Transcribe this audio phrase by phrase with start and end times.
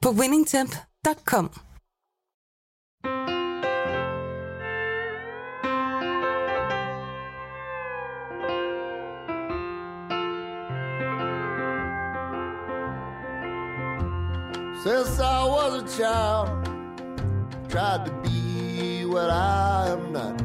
[0.00, 1.50] på winningtemp.com.
[14.84, 16.48] Since I was a child,
[17.68, 20.40] tried to be what I am not.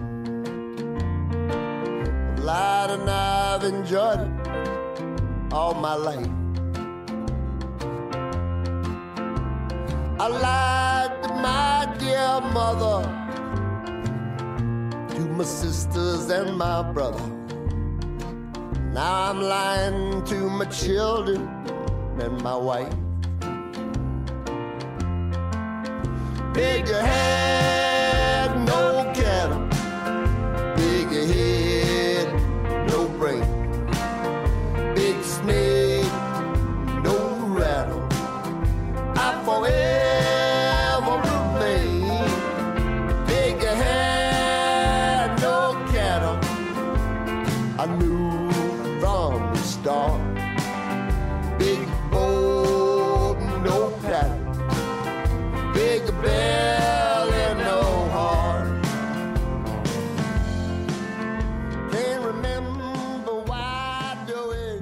[2.34, 6.43] I've lied and I've enjoyed it all my life.
[10.23, 13.03] I lied to my dear mother,
[15.14, 17.28] to my sisters and my brother.
[18.94, 21.42] Now I'm lying to my children
[22.22, 22.94] and my wife.
[26.53, 29.67] Big head, no cattle.
[30.78, 32.30] Big head,
[32.88, 33.44] no brain.
[34.95, 35.73] Big snake,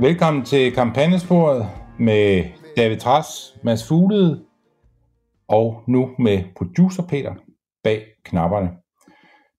[0.01, 1.65] Velkommen til kampagnesporet
[1.99, 2.43] med
[2.77, 3.27] David Tras,
[3.63, 4.45] Mads Fuglede
[5.47, 7.35] og nu med producer Peter
[7.83, 8.69] bag knapperne.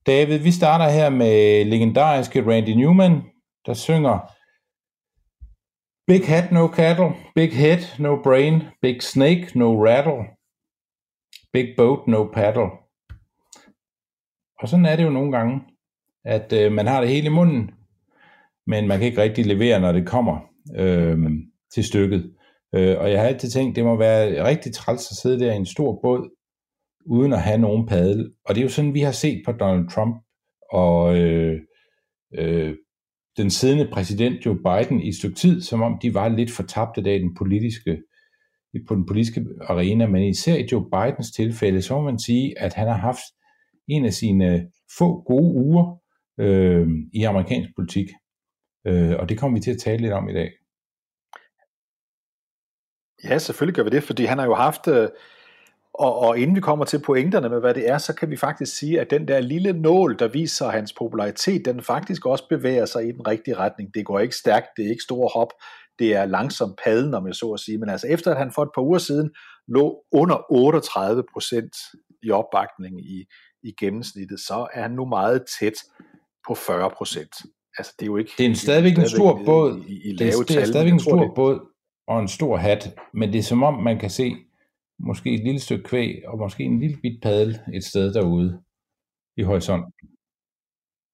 [0.06, 3.22] David, vi starter her med legendariske Randy Newman,
[3.66, 4.18] der synger
[6.06, 7.10] Big hat, no cattle.
[7.34, 8.62] Big head, no brain.
[8.80, 10.24] Big snake, no rattle.
[11.52, 12.70] Big boat, no paddle.
[14.60, 15.60] Og sådan er det jo nogle gange,
[16.24, 17.70] at øh, man har det hele i munden,
[18.66, 20.38] men man kan ikke rigtig levere, når det kommer
[20.76, 21.18] øh,
[21.74, 22.32] til stykket.
[22.74, 25.56] Øh, og jeg har altid tænkt, det må være rigtig træls at sidde der i
[25.56, 26.30] en stor båd,
[27.06, 28.32] uden at have nogen padel.
[28.44, 30.16] Og det er jo sådan, vi har set på Donald Trump
[30.72, 31.60] og øh,
[32.38, 32.74] øh,
[33.36, 37.10] den siddende præsident Joe Biden i et stykke tid, som om de var lidt fortabte
[37.10, 38.02] af den politiske,
[38.88, 42.74] på den politiske arena, men især i Joe Bidens tilfælde, så må man sige, at
[42.74, 43.22] han har haft
[43.88, 44.66] en af sine
[44.98, 45.98] få gode uger
[46.40, 48.08] øh, i amerikansk politik.
[48.86, 50.52] Øh, og det kommer vi til at tale lidt om i dag.
[53.24, 55.08] Ja, selvfølgelig gør vi det, fordi han har jo haft, øh,
[55.94, 58.76] og, og inden vi kommer til pointerne med, hvad det er, så kan vi faktisk
[58.76, 63.08] sige, at den der lille nål, der viser hans popularitet, den faktisk også bevæger sig
[63.08, 63.94] i den rigtige retning.
[63.94, 65.48] Det går ikke stærkt, det er ikke store hop,
[65.98, 68.62] det er langsom padden, om jeg så at sige, men altså efter at han for
[68.62, 69.30] et par uger siden
[69.68, 71.76] lå under 38 procent
[72.22, 73.24] i opbakning i,
[73.62, 75.74] i gennemsnittet, så er han nu meget tæt
[76.48, 77.34] på 40 procent.
[77.78, 78.30] Altså det er jo ikke...
[78.38, 79.82] Det er en stadigvæk en stor båd.
[79.88, 81.60] I, i Det er, det er stadigvæk en stor det- båd
[82.08, 84.34] og en stor hat, men det er som om, man kan se
[84.98, 88.62] måske et lille stykke kvæg og måske en lille bit padel et sted derude
[89.36, 89.92] i horisonten.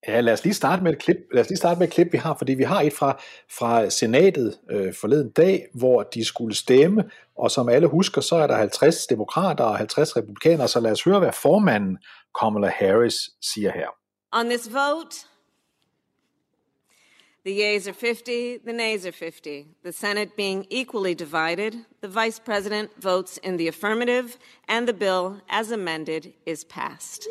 [0.09, 1.17] Ja, lad os lige starte med et klip.
[1.33, 3.13] Lad os lige starte med et klip, vi har, fordi vi har et fra,
[3.59, 7.05] fra senatet øh, forleden dag, hvor de skulle stemme,
[7.37, 11.05] og som alle husker, så er der 50 demokrater og 50 republikanere, så lad os
[11.05, 11.99] høre, hvad formanden
[12.41, 13.15] Kamala Harris
[13.53, 13.89] siger her.
[14.33, 15.17] On this vote,
[17.49, 19.67] the yeas are 50, the nays are 50.
[19.83, 24.37] The Senate being equally divided, the Vice President votes in the affirmative,
[24.69, 27.27] and the bill, as amended, is passed.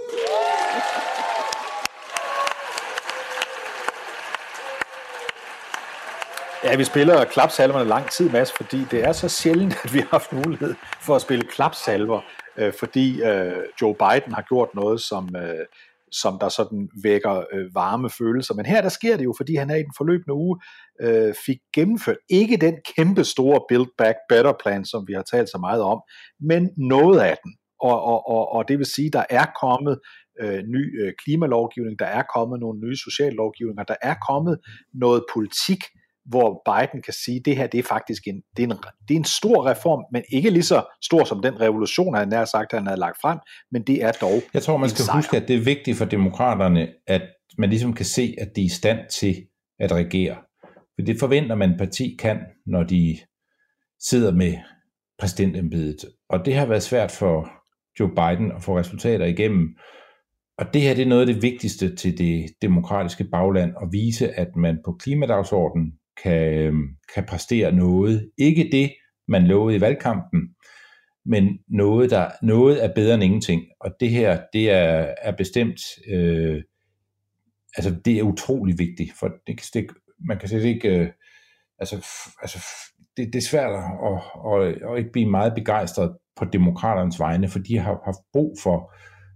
[6.63, 10.07] Ja, vi spiller klapsalverne lang tid, Mads, fordi det er så sjældent, at vi har
[10.11, 12.21] haft mulighed for at spille klapsalver,
[12.57, 15.65] øh, fordi øh, Joe Biden har gjort noget, som, øh,
[16.11, 18.53] som der sådan vækker øh, varme følelser.
[18.53, 20.59] Men her der sker det jo, fordi han er i den forløbende uge
[21.01, 25.49] øh, fik gennemført ikke den kæmpe store Build Back Better plan, som vi har talt
[25.49, 26.01] så meget om,
[26.39, 27.53] men noget af den.
[27.81, 29.99] Og, og, og, og det vil sige, der er kommet
[30.41, 34.59] øh, ny øh, klimalovgivning, der er kommet nogle nye sociallovgivninger, der er kommet
[34.93, 35.81] noget politik,
[36.27, 38.77] hvor Biden kan sige, at det her det er faktisk en, det er, en,
[39.07, 42.45] det er en stor reform, men ikke lige så stor som den revolution, han nær
[42.45, 43.39] sagt, han havde lagt frem,
[43.71, 45.15] men det er dog Jeg tror, man skal sejr.
[45.15, 47.21] huske, at det er vigtigt for demokraterne, at
[47.57, 49.35] man ligesom kan se, at de er i stand til
[49.79, 50.35] at regere.
[50.95, 53.17] For det forventer man, at parti kan, når de
[53.99, 54.53] sidder med
[55.19, 55.97] præsidentembedet.
[56.29, 57.49] Og det har været svært for
[57.99, 59.77] Joe Biden at få resultater igennem.
[60.57, 64.39] Og det her det er noget af det vigtigste til det demokratiske bagland, at vise,
[64.39, 65.91] at man på klimadagsordenen
[66.23, 68.31] kan, øhm, kan præstere noget.
[68.37, 68.93] Ikke det,
[69.27, 70.41] man lovede i valgkampen,
[71.25, 73.63] men noget, der, noget er bedre end ingenting.
[73.79, 76.63] Og det her, det er, er bestemt, øh,
[77.77, 79.87] altså det er utrolig vigtigt, for det, det,
[80.27, 81.09] man kan slet ikke, øh,
[81.79, 81.95] altså,
[82.41, 82.65] altså
[83.17, 84.21] det, det er svært at,
[84.53, 88.93] at, at ikke blive meget begejstret på demokraternes vegne, for de har haft brug for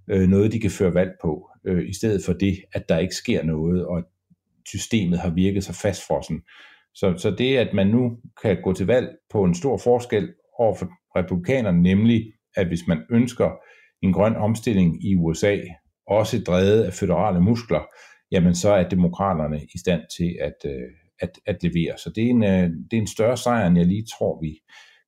[0.09, 3.15] øh, noget, de kan føre valg på, øh, i stedet for det, at der ikke
[3.15, 4.03] sker noget, og
[4.67, 6.41] systemet har virket så fastfrossen.
[6.95, 10.75] Så, så det, at man nu kan gå til valg på en stor forskel over
[10.75, 13.51] for republikanerne, nemlig at hvis man ønsker
[14.01, 15.57] en grøn omstilling i USA,
[16.07, 17.81] også drevet af føderale muskler,
[18.31, 20.89] jamen så er demokraterne i stand til at, øh,
[21.19, 21.97] at, at levere.
[21.97, 24.59] Så det er, en, øh, det er en større sejr, end jeg lige tror, vi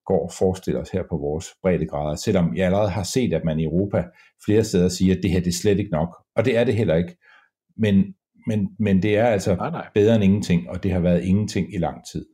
[0.05, 3.59] går og forestiller os her på vores breddegrader, selvom jeg allerede har set, at man
[3.59, 4.03] i Europa
[4.45, 6.75] flere steder siger, at det her det er slet ikke nok, og det er det
[6.75, 7.17] heller ikke.
[7.77, 8.15] Men,
[8.47, 9.89] men, men det er altså nej, nej.
[9.93, 12.25] bedre end ingenting, og det har været ingenting i lang tid.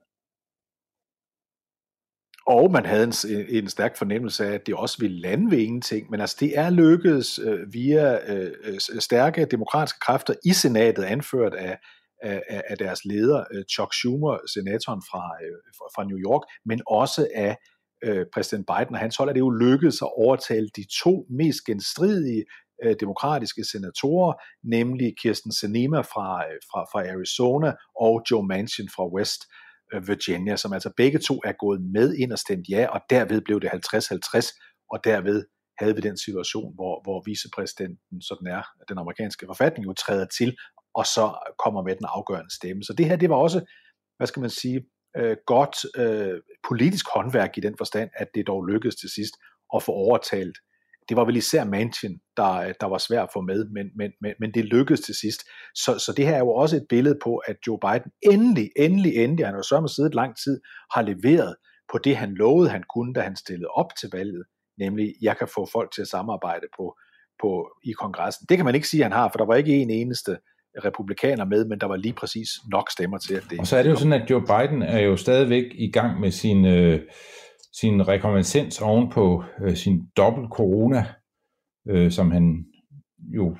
[2.47, 3.13] Og man havde en,
[3.49, 6.69] en stærk fornemmelse af, at det også ville lande ved ingenting, men altså det er
[6.69, 11.77] lykkedes øh, via øh, stærke demokratiske kræfter i senatet, anført af,
[12.21, 15.57] af, af deres leder, øh, Chuck Schumer, senatoren fra, øh,
[15.95, 17.57] fra New York, men også af
[18.03, 21.65] øh, præsident Biden og hans hold, at det jo lykkedes at overtale de to mest
[21.65, 22.45] genstridige
[22.83, 24.33] øh, demokratiske senatorer,
[24.63, 29.41] nemlig Kirsten Sinema fra, øh, fra, fra Arizona og Joe Manchin fra West
[29.93, 33.41] øh, Virginia, som altså begge to er gået med ind og stemt ja, og derved
[33.41, 35.45] blev det 50-50, og derved
[35.79, 40.57] havde vi den situation, hvor, hvor vicepræsidenten, sådan er den amerikanske forfatning, jo træder til,
[40.95, 42.83] og så kommer med den afgørende stemme.
[42.83, 43.59] Så det her, det var også,
[44.17, 44.85] hvad skal man sige,
[45.17, 49.33] øh, godt øh, politisk håndværk i den forstand, at det dog lykkedes til sidst
[49.75, 50.57] at få overtalt
[51.09, 54.33] det var vel især Manchin, der, der var svært at få med, men, men, men,
[54.39, 55.41] men det lykkedes til sidst.
[55.75, 59.15] Så, så det her er jo også et billede på, at Joe Biden endelig, endelig,
[59.15, 60.61] endelig, han har jo med siddet lang tid,
[60.93, 61.55] har leveret
[61.91, 64.43] på det, han lovede, han kunne, da han stillede op til valget,
[64.79, 66.97] nemlig, jeg kan få folk til at samarbejde på,
[67.41, 68.45] på, i kongressen.
[68.49, 70.37] Det kan man ikke sige, at han har, for der var ikke en eneste
[70.83, 73.59] republikaner med, men der var lige præcis nok stemmer til, at det...
[73.59, 76.31] Og så er det jo sådan, at Joe Biden er jo stadigvæk i gang med
[76.31, 76.65] sin...
[76.65, 77.01] Øh
[77.73, 81.05] sin rekonvalescens oven på øh, sin dobbelt corona,
[81.87, 82.65] øh, som han
[83.35, 83.57] jo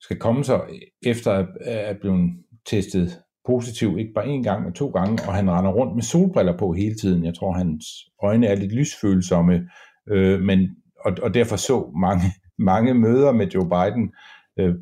[0.00, 0.60] skal komme sig
[1.02, 2.30] efter at er blevet
[2.66, 6.58] testet positiv, ikke bare en gang, men to gange, og han render rundt med solbriller
[6.58, 7.24] på hele tiden.
[7.24, 7.84] Jeg tror, hans
[8.22, 9.68] øjne er lidt lysfølsomme,
[10.08, 12.22] øh, men, og, og derfor så mange,
[12.72, 14.12] mange møder med Joe Biden
[14.58, 14.74] øh,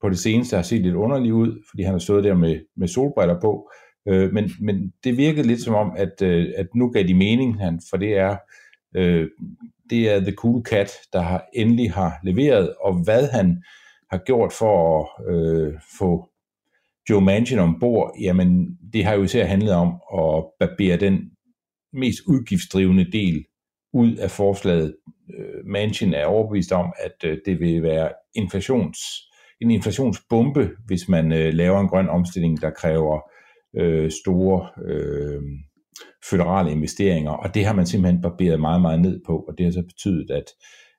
[0.00, 2.88] på det seneste har set lidt underligt ud, fordi han har stået der med, med
[2.88, 6.90] solbriller på, Øh, Øh, men, men det virkede lidt som om, at, øh, at nu
[6.90, 8.36] gav de mening, han, for det er,
[8.96, 9.28] øh,
[9.90, 13.62] det er The Cool Cat, der har endelig har leveret, og hvad han
[14.10, 16.30] har gjort for at øh, få
[17.10, 19.88] Joe Manchin ombord, jamen det har jo især handlet om
[20.18, 21.30] at barbere den
[21.92, 23.44] mest udgiftsdrivende del
[23.92, 24.96] ud af forslaget.
[25.38, 28.98] Øh, Manchin er overbevist om, at øh, det vil være inflations,
[29.60, 33.30] en inflationsbombe, hvis man øh, laver en grøn omstilling, der kræver
[33.76, 35.42] øh, store øh,
[36.30, 39.72] føderale investeringer, og det har man simpelthen barberet meget, meget ned på, og det har
[39.72, 40.44] så betydet, at,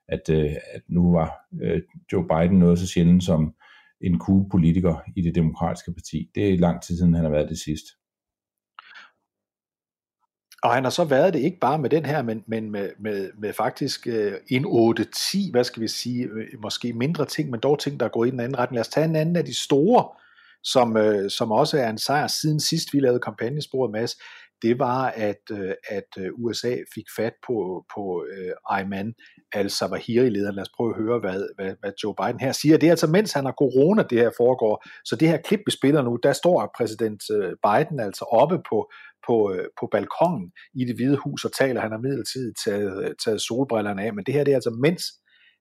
[0.08, 3.54] at, øh, at nu var øh, Joe Biden noget så sjældent som
[4.00, 6.30] en cool politiker i det demokratiske parti.
[6.34, 7.84] Det er lang tid siden, han har været det sidst.
[10.62, 13.30] Og han har så været det ikke bare med den her, men, men med, med,
[13.38, 17.78] med faktisk øh, en 8-10, hvad skal vi sige, øh, måske mindre ting, men dog
[17.78, 18.74] ting, der går i den anden retning.
[18.74, 20.08] Lad os tage en anden af de store
[20.64, 24.14] som, øh, som også er en sejr siden sidst vi lavede kampagnesporet Mads,
[24.62, 29.14] det var, at, øh, at øh, USA fik fat på, på øh, Ayman
[29.52, 30.54] al-Zawahiri-lederen.
[30.54, 32.76] Lad os prøve at høre, hvad, hvad, hvad Joe Biden her siger.
[32.76, 34.84] Det er altså, mens han har corona, det her foregår.
[35.04, 38.78] Så det her klip, vi spiller nu, der står præsident øh, Biden altså oppe på,
[39.26, 41.80] på, øh, på balkongen i det hvide hus og taler.
[41.80, 45.02] Han har midlertidigt taget, taget solbrillerne af, men det her det er altså, mens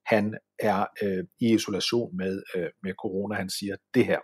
[0.05, 3.35] han er øh, i isolation med, øh, med corona.
[3.35, 4.19] Han siger det her.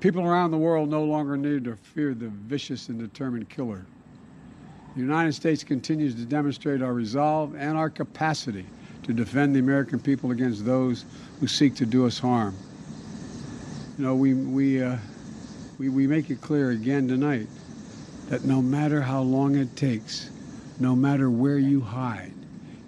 [0.00, 3.84] People around the world no longer need to fear the vicious and determined killer.
[4.94, 8.64] The United States continues to demonstrate our resolve and our capacity
[9.02, 11.04] to defend the American people against those
[11.40, 12.54] who seek to do us harm.
[13.98, 14.98] You know, we, we, uh,
[15.78, 17.48] we, we make it clear again tonight
[18.28, 20.30] that no matter how long it takes,
[20.78, 22.34] no matter where you hide,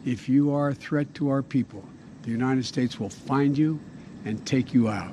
[0.04, 1.84] if you are a threat to our people,
[2.22, 3.80] the United States will find you
[4.24, 5.10] and take you out.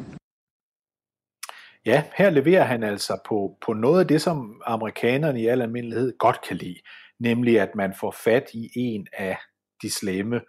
[1.88, 6.17] Ja, her leverer han altså på, på noget af det, som amerikanerne i al almindelighed
[6.17, 6.79] godt kan lide.
[7.20, 9.38] nemlig at man får fat i en af
[9.82, 10.41] de slemme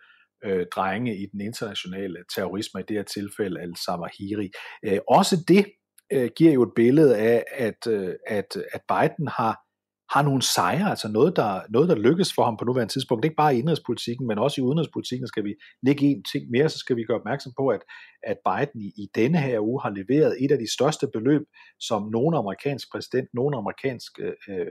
[0.45, 4.51] øh, drenge i den internationale terrorisme, i det her tilfælde al-Zawahiri.
[4.85, 5.67] Øh, også det
[6.13, 9.68] øh, giver jo et billede af, at, øh, at, at Biden har
[10.11, 13.23] har nogle sejre, altså noget der, noget, der lykkes for ham på nuværende tidspunkt.
[13.23, 16.51] Det er ikke bare i indrigspolitikken, men også i udenrigspolitikken skal vi lægge en ting
[16.51, 17.81] mere, så skal vi gøre opmærksom på, at,
[18.23, 21.43] at Biden i, i denne her uge har leveret et af de største beløb,
[21.81, 24.67] som nogen amerikansk præsident, nogen amerikansk øh, øh,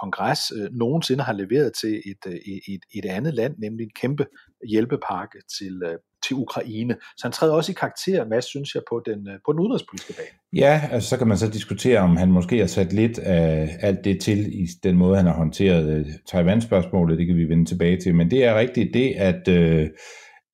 [0.00, 2.38] kongres øh, nogensinde har leveret til et, øh,
[2.74, 4.26] et, et andet land, nemlig en kæmpe
[4.70, 6.96] hjælpepakke til, øh, til Ukraine.
[7.16, 10.12] Så han træder også i karakter, hvad synes jeg, på den, øh, på den udenrigspolitiske
[10.12, 10.60] bane.
[10.64, 14.04] Ja, altså så kan man så diskutere, om han måske har sat lidt af alt
[14.04, 17.18] det til i den måde, han har håndteret øh, Taiwan-spørgsmålet.
[17.18, 18.14] Det kan vi vende tilbage til.
[18.14, 19.88] Men det er rigtigt det, at øh,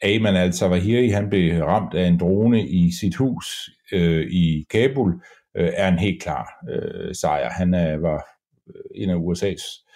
[0.03, 5.12] Ayman al-Zawahiri, han blev ramt af en drone i sit hus øh, i Kabul,
[5.57, 7.50] øh, er en helt klar øh, sejr.
[7.50, 8.27] Han uh, var
[8.95, 9.87] en af USA's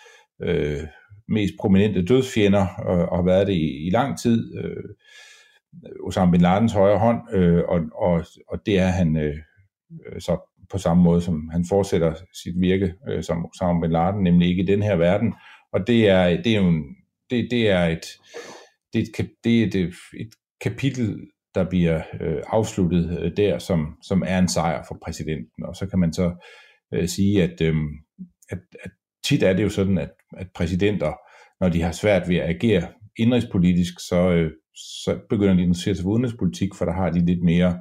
[0.42, 0.80] øh,
[1.28, 4.56] mest prominente dødsfjender og, og har været det i, i lang tid.
[4.58, 4.84] Øh,
[6.06, 9.36] Osama Bin Ladens højre hånd, øh, og, og, og det er han øh,
[10.06, 14.22] øh, så på samme måde, som han fortsætter sit virke øh, som Osama Bin Laden,
[14.22, 15.34] nemlig ikke i den her verden.
[15.72, 16.84] Og det er, det er jo en,
[17.30, 18.06] det, det er et,
[18.92, 21.20] det er et, det er et, øh, et kapitel,
[21.54, 25.64] der bliver øh, afsluttet øh, der, som, som er en sejr for præsidenten.
[25.64, 26.46] Og så kan man så
[26.94, 27.74] øh, sige, at, øh,
[28.50, 28.90] at, at
[29.24, 31.12] tit er det jo sådan, at, at præsidenter,
[31.60, 32.88] når de har svært ved at agere
[33.18, 37.26] indrigspolitisk, så, øh, så begynder de at interessere sig for udenrigspolitik, for der har de
[37.26, 37.78] lidt mere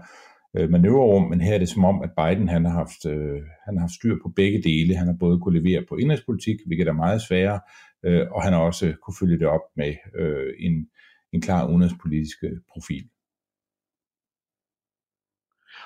[0.58, 3.78] øh, manøvrerum, men her er det som om, at Biden han har, haft, øh, han
[3.78, 4.96] har haft styr på begge dele.
[4.96, 7.60] Han har både kunne levere på indrigspolitik, hvilket er meget sværere,
[8.06, 10.88] øh, og han har også kunne følge det op med øh, en,
[11.34, 12.38] en klar udenrigspolitisk
[12.74, 13.04] profil.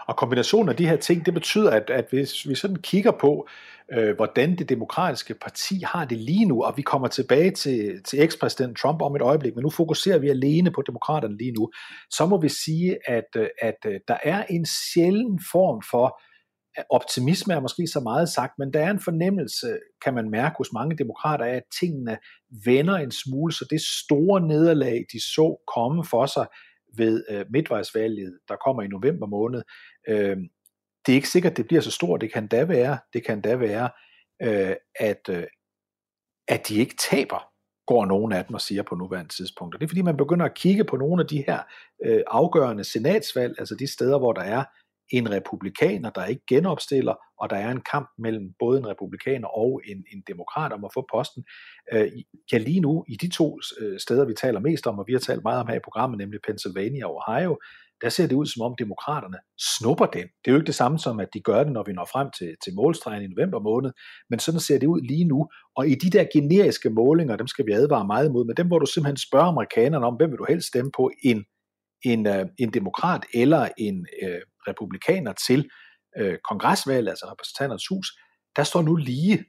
[0.08, 3.48] Og kombinationen af de her ting, det betyder, at, at hvis vi sådan kigger på,
[3.94, 8.22] øh, hvordan det demokratiske parti har det lige nu, og vi kommer tilbage til, til
[8.22, 11.72] ekspræsident Trump om et øjeblik, men nu fokuserer vi alene på demokraterne lige nu,
[12.10, 16.22] så må vi sige, at, øh, at øh, der er en sjælden form for
[16.80, 20.56] øh, optimisme er måske så meget sagt, men der er en fornemmelse, kan man mærke
[20.58, 22.18] hos mange demokrater, af at tingene
[22.66, 26.48] vender en smule, så det store nederlag, de så komme for sig
[26.98, 29.62] ved øh, midtvejsvalget, der kommer i november måned,
[30.10, 30.38] øh,
[31.06, 32.22] det er ikke sikkert, det bliver så stort.
[32.22, 33.90] Det kan da være, det kan da være,
[34.42, 35.44] øh, at, øh,
[36.48, 37.52] at de ikke taber,
[37.88, 39.76] går nogen af dem og siger på nuværende tidspunkt.
[39.76, 41.60] Og det er fordi, man begynder at kigge på nogle af de her
[42.06, 44.64] øh, afgørende senatsvalg, altså de steder, hvor der er
[45.12, 49.82] en republikaner, der ikke genopstiller, og der er en kamp mellem både en republikaner og
[49.86, 51.44] en, en demokrat om at få posten.
[51.94, 52.12] Øh,
[52.52, 55.20] ja, lige nu, i de to øh, steder, vi taler mest om, og vi har
[55.20, 57.58] talt meget om her i programmet, nemlig Pennsylvania og Ohio,
[58.02, 59.38] der ser det ud som om demokraterne
[59.78, 60.22] snupper den.
[60.22, 62.28] Det er jo ikke det samme som, at de gør det, når vi når frem
[62.38, 63.92] til, til målstregen i november måned,
[64.30, 65.50] men sådan ser det ud lige nu.
[65.76, 68.80] Og i de der generiske målinger, dem skal vi advare meget imod, men dem hvor
[68.80, 71.46] du simpelthen spørger amerikanerne om, hvem vil du helst stemme på, en,
[72.06, 75.70] en, øh, en demokrat eller en uh, republikaner til
[76.18, 78.08] øh, kongresvalget, altså repræsentanternes hus,
[78.56, 79.46] der står nu lige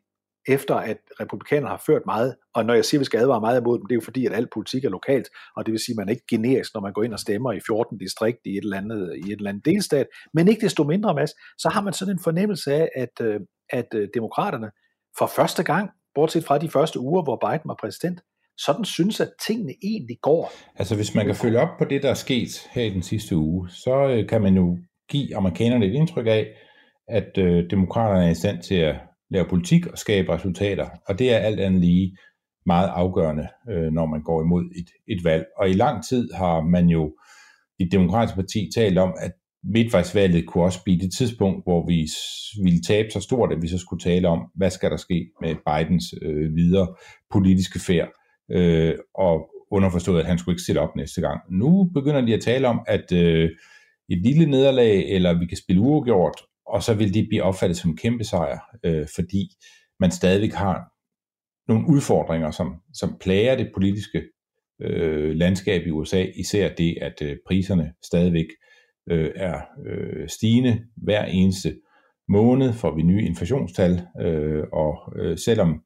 [0.49, 3.61] efter at republikanerne har ført meget, og når jeg siger, at vi skal advare meget
[3.61, 5.93] imod dem, det er jo fordi, at al politik er lokalt, og det vil sige,
[5.93, 8.51] at man er ikke generisk, når man går ind og stemmer i 14 distrikt i
[8.51, 11.81] et eller andet, i et eller andet delstat, men ikke desto mindre, Mads, så har
[11.81, 14.71] man sådan en fornemmelse af, at, øh, at øh, demokraterne
[15.19, 18.21] for første gang, bortset fra de første uger, hvor Biden var præsident,
[18.59, 20.53] sådan synes, at tingene egentlig går.
[20.77, 23.37] Altså hvis man kan følge op på det, der er sket her i den sidste
[23.37, 26.47] uge, så øh, kan man jo give amerikanerne et indtryk af,
[27.09, 28.95] at øh, demokraterne er i stand til at
[29.31, 30.89] lave politik og skabe resultater.
[31.07, 32.17] Og det er alt andet lige
[32.67, 35.45] meget afgørende, øh, når man går imod et, et valg.
[35.57, 37.15] Og i lang tid har man jo
[37.79, 39.33] i det demokratiske parti talt om, at
[39.65, 42.09] midtvejsvalget kunne også blive det tidspunkt, hvor vi
[42.65, 45.55] ville tabe så stort, at vi så skulle tale om, hvad skal der ske med
[45.67, 46.89] Bidens øh, videre
[47.33, 48.09] politiske færd.
[48.51, 51.41] Øh, og underforstået, at han skulle ikke stille op næste gang.
[51.51, 53.51] Nu begynder de at tale om, at øh,
[54.09, 57.91] et lille nederlag, eller vi kan spille uafgjort, og så vil det blive opfattet som
[57.91, 59.51] en kæmpe sejr, øh, fordi
[60.01, 60.93] man stadig har
[61.69, 64.23] nogle udfordringer, som, som plager det politiske
[64.83, 68.47] øh, landskab i USA, især det, at øh, priserne stadigvæk
[69.11, 71.77] øh, er øh, stigende hver eneste
[72.29, 75.83] måned, får vi nye inflationstal, øh, og øh, selvom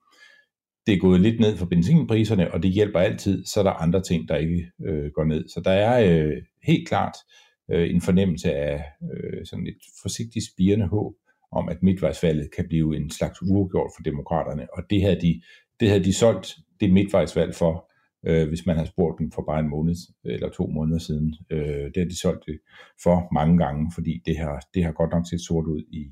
[0.87, 4.03] det er gået lidt ned for benzinpriserne, og det hjælper altid, så er der andre
[4.03, 5.49] ting, der ikke øh, går ned.
[5.49, 10.45] Så der er øh, helt klart øh, Øh, en fornemmelse af øh, sådan et forsigtigt
[10.53, 11.15] spirende håb
[11.53, 15.43] om, at midtvejsvalget kan blive en slags uafgjort for demokraterne, og det havde de,
[15.81, 17.91] det havde de solgt det midtvejsvalg for,
[18.27, 21.35] øh, hvis man har spurgt dem for bare en måned eller to måneder siden.
[21.51, 22.59] Øh, det har de solgt det
[23.03, 26.03] for mange gange, fordi det har, det har godt nok set sort ud i,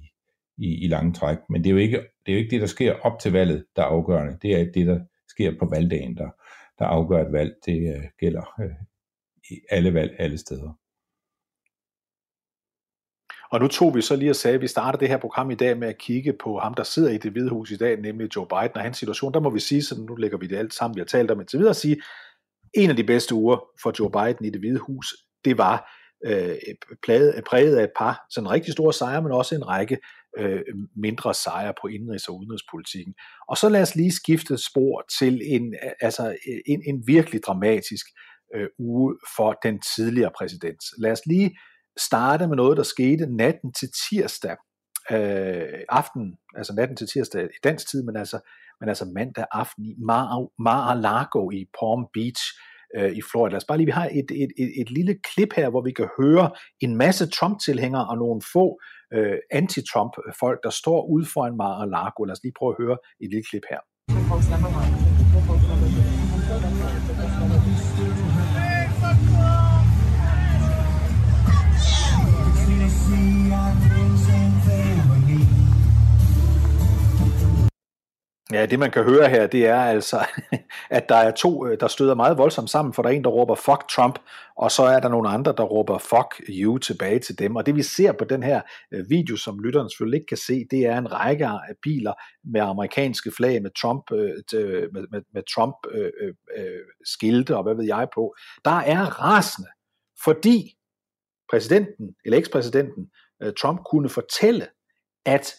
[0.59, 1.39] i, i lange træk.
[1.51, 3.65] Men det er, jo ikke, det er jo ikke det, der sker op til valget,
[3.77, 4.39] der er afgørende.
[4.43, 6.31] Det er det, der sker på valgdagen, der,
[6.79, 7.55] der afgør et valg.
[7.67, 8.71] Det øh, gælder øh,
[9.51, 10.79] i alle valg alle steder.
[13.53, 15.55] Og nu tog vi så lige og sagde, at vi starter det her program i
[15.55, 18.37] dag med at kigge på ham, der sidder i det hvide hus i dag, nemlig
[18.37, 19.35] Joe Biden og hans situation.
[19.35, 21.41] Der må vi sige, så nu lægger vi det alt sammen, vi har talt om
[21.41, 22.03] indtil videre, at sige,
[22.75, 25.07] en af de bedste uger for Joe Biden i det hvide hus,
[25.45, 25.91] det var
[26.27, 26.57] øh,
[27.51, 29.99] præget af et par sådan rigtig store sejre, men også en række
[30.39, 30.63] øh,
[30.97, 33.15] mindre sejre på indrigs- og udenrigspolitikken.
[33.49, 38.07] Og så lad os lige skifte spor til en, altså en, en virkelig dramatisk
[38.55, 40.81] øh, uge for den tidligere præsident.
[40.99, 41.57] Lad os lige
[42.09, 44.57] starte med noget, der skete natten til tirsdag
[45.11, 48.41] øh, aften, altså natten til tirsdag i dansk tid, men altså,
[48.81, 49.95] men altså mandag aften i
[50.67, 52.43] Mar-a-Lago i Palm Beach
[52.97, 53.53] øh, i Florida.
[53.53, 55.93] Lad os bare lige, vi har et, et, et, et lille klip her, hvor vi
[55.93, 58.81] kan høre en masse Trump-tilhængere og nogle få
[59.15, 62.25] øh, anti-Trump-folk, der står ude foran Mar-a-Lago.
[62.25, 63.81] Lad os lige prøve at høre et lille klip her.
[78.53, 80.27] Ja, det man kan høre her, det er altså,
[80.91, 83.31] at der er to, øh, der støder meget voldsomt sammen, for der er en, der
[83.31, 84.19] råber fuck Trump,
[84.57, 87.57] og så er der nogle andre, der råber fuck you tilbage til dem.
[87.57, 88.61] Og det vi ser på den her
[88.93, 92.13] øh, video, som lytterne selvfølgelig ikke kan se, det er en række af biler
[92.45, 96.11] med amerikanske flag med Trump, øh, med, med, med Trump øh,
[96.57, 96.65] øh,
[97.05, 98.35] skilte og hvad ved jeg på.
[98.65, 99.69] Der er rasende,
[100.25, 100.80] fordi
[101.51, 103.07] præsidenten, eller ekspræsidenten
[103.43, 104.67] øh, Trump kunne fortælle,
[105.27, 105.55] at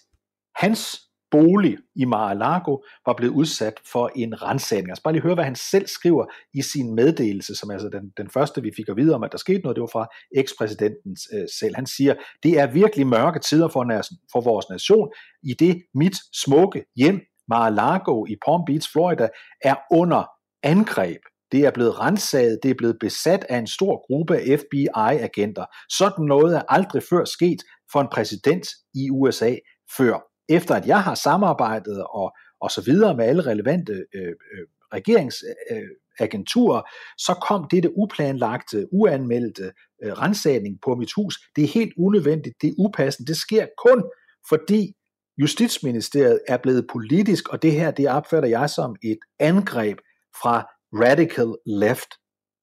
[0.56, 1.00] hans
[1.32, 4.90] bolig i Mar-a-Lago var blevet udsat for en rensagning.
[4.90, 8.12] Altså bare lige høre, hvad han selv skriver i sin meddelelse, som er altså den,
[8.18, 11.18] den første, vi fik at vide om, at der skete noget, det var fra ekspræsidenten
[11.34, 11.76] øh, selv.
[11.76, 13.84] Han siger, det er virkelig mørke tider for,
[14.32, 15.10] for vores nation,
[15.44, 19.28] i det mit smukke hjem, Mar-a-Lago i Palm Beach, Florida,
[19.62, 20.24] er under
[20.64, 21.22] angreb.
[21.52, 25.66] Det er blevet rensaget, det er blevet besat af en stor gruppe af FBI-agenter.
[25.90, 29.56] Sådan noget er aldrig før sket for en præsident i USA
[29.98, 34.66] før efter at jeg har samarbejdet og, og så videre med alle relevante øh, øh,
[34.94, 36.84] regeringsagenturer, øh,
[37.18, 39.72] så kom dette uplanlagte, uanmeldte
[40.04, 41.36] øh, rensagning på mit hus.
[41.56, 44.04] Det er helt unødvendigt, det er upassende, det sker kun
[44.50, 44.94] fordi
[45.38, 49.98] Justitsministeriet er blevet politisk, og det her, det opfatter jeg som et angreb
[50.42, 52.10] fra radical left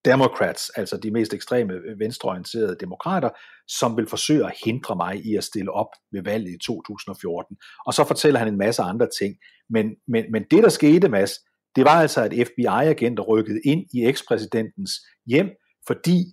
[0.05, 3.29] Democrats, altså de mest ekstreme øh, venstreorienterede demokrater,
[3.67, 7.57] som vil forsøge at hindre mig i at stille op ved valget i 2014.
[7.85, 9.35] Og så fortæller han en masse andre ting.
[9.69, 11.31] Men, men, men det, der skete, Mads,
[11.75, 14.91] det var altså, at FBI-agenter rykkede ind i ekspræsidentens
[15.25, 15.49] hjem,
[15.87, 16.23] fordi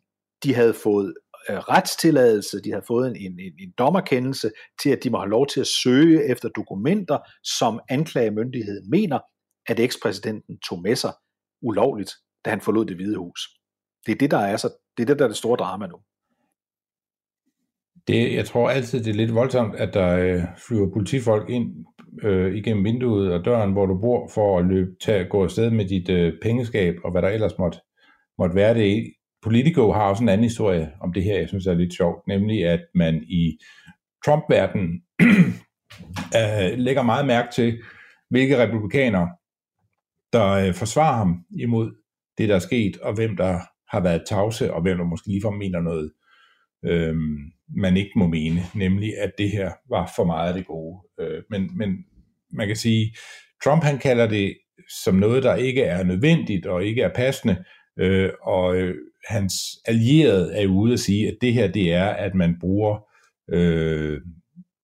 [0.42, 1.14] de havde fået
[1.50, 4.50] øh, retstilladelse, de havde fået en, en, en dommerkendelse
[4.82, 9.18] til, at de må have lov til at søge efter dokumenter, som anklagemyndigheden mener,
[9.66, 11.12] at ekspræsidenten tog med sig
[11.66, 12.11] ulovligt,
[12.44, 13.40] da han forlod det hvide hus.
[14.07, 15.96] Det er det, der er, så, det er det, der er det store drama nu.
[18.07, 21.87] Det, jeg tror altid, det er lidt voldsomt, at der øh, flyver politifolk ind
[22.22, 25.85] øh, igennem vinduet og døren, hvor du bor, for at løbe, tage, gå afsted med
[25.85, 27.79] dit øh, pengeskab og hvad der ellers måtte,
[28.38, 29.12] måtte være det.
[29.42, 32.66] Politico har også en anden historie om det her, jeg synes er lidt sjovt, nemlig
[32.66, 33.59] at man i
[34.26, 35.02] Trump-verdenen
[36.38, 37.79] øh, lægger meget mærke til,
[38.31, 39.29] hvilke republikanere,
[40.37, 41.90] der øh, forsvarer ham imod
[42.38, 45.55] det, der er sket, og hvem der har været tavse, og hvem der måske ligefrem
[45.55, 46.12] mener noget,
[46.85, 47.16] øh,
[47.77, 50.99] man ikke må mene, nemlig at det her var for meget af det gode.
[51.20, 51.96] Øh, men, men
[52.53, 53.14] man kan sige,
[53.64, 54.57] Trump han kalder det
[55.03, 57.64] som noget, der ikke er nødvendigt og ikke er passende,
[57.99, 58.94] øh, og øh,
[59.29, 59.55] hans
[59.87, 63.07] allierede er ude at sige, at det her det er, at man bruger
[63.51, 64.20] øh,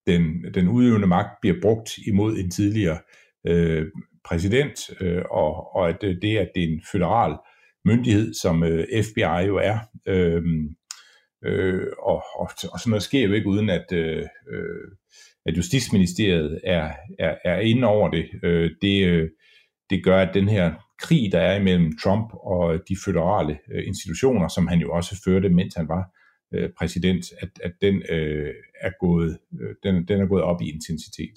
[0.06, 2.98] den, den udøvende magt bliver brugt imod en tidligere
[3.46, 3.86] øh,
[4.24, 7.36] præsident, øh, og, og at øh, det, at det er en federal
[7.84, 10.42] myndighed, som øh, FBI jo er, øh,
[11.44, 14.88] øh, og, og, og sådan noget sker jo ikke uden, at, øh, øh,
[15.46, 18.30] at Justitsministeriet er, er, er inde over det.
[18.42, 19.30] Øh, det, øh,
[19.90, 24.48] det gør, at den her krig, der er imellem Trump og de føderale øh, institutioner,
[24.48, 26.10] som han jo også førte, mens han var
[26.54, 30.70] øh, præsident, at, at den, øh, er gået, øh, den, den er gået op i
[30.70, 31.34] intensitet.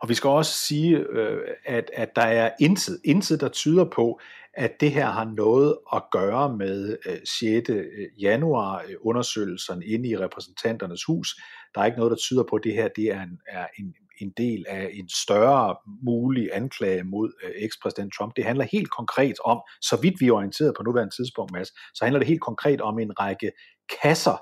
[0.00, 4.20] Og vi skal også sige, øh, at, at der er intet, intet, der tyder på,
[4.54, 7.70] at det her har noget at gøre med øh, 6.
[7.70, 7.86] Øh,
[8.22, 11.36] januar øh, undersøgelserne inde i repræsentanternes hus.
[11.74, 13.94] Der er ikke noget, der tyder på, at det her det er en, er en,
[14.20, 18.36] en del af en større mulig anklage mod øh, ekspræsident Trump.
[18.36, 22.04] Det handler helt konkret om, så vidt vi er orienteret på nuværende tidspunkt, Mads, så
[22.04, 23.52] handler det helt konkret om en række
[24.02, 24.36] kasser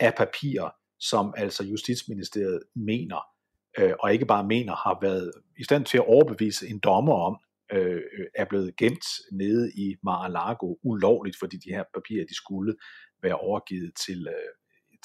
[0.00, 3.20] af papirer, som altså Justitsministeriet mener,
[3.78, 7.36] øh, og ikke bare mener, har været i stand til at overbevise en dommer om,
[7.72, 8.02] øh,
[8.34, 12.74] er blevet gemt nede i Mar-a-Lago ulovligt, fordi de her papirer, de skulle
[13.22, 14.54] være overgivet til, øh,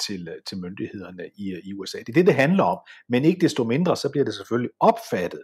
[0.07, 1.97] til, øh, til myndighederne i, øh, i USA.
[1.97, 2.79] Det er det, det handler om.
[3.09, 5.43] Men ikke desto mindre, så bliver det selvfølgelig opfattet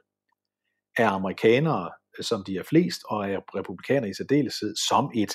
[0.98, 5.34] af amerikanere, øh, som de er flest, og af republikanere i særdeleshed, som et,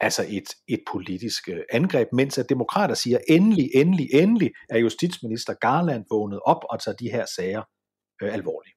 [0.00, 5.54] altså et, et politisk øh, angreb, mens at demokrater siger, endelig, endelig, endelig er justitsminister
[5.54, 7.62] Garland vågnet op og tager de her sager
[8.22, 8.74] øh, alvorligt.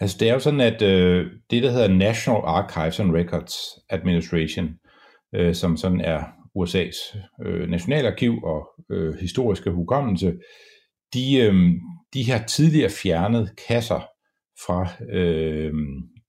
[0.00, 3.54] Altså det er jo sådan, at øh, det, der hedder National Archives and Records
[3.90, 4.68] Administration,
[5.34, 6.22] øh, som sådan er
[6.58, 10.34] USA's øh, nationalarkiv og øh, historiske hukommelse,
[11.14, 11.54] de, øh,
[12.14, 14.00] de har tidligere fjernet kasser
[14.66, 15.72] fra øh,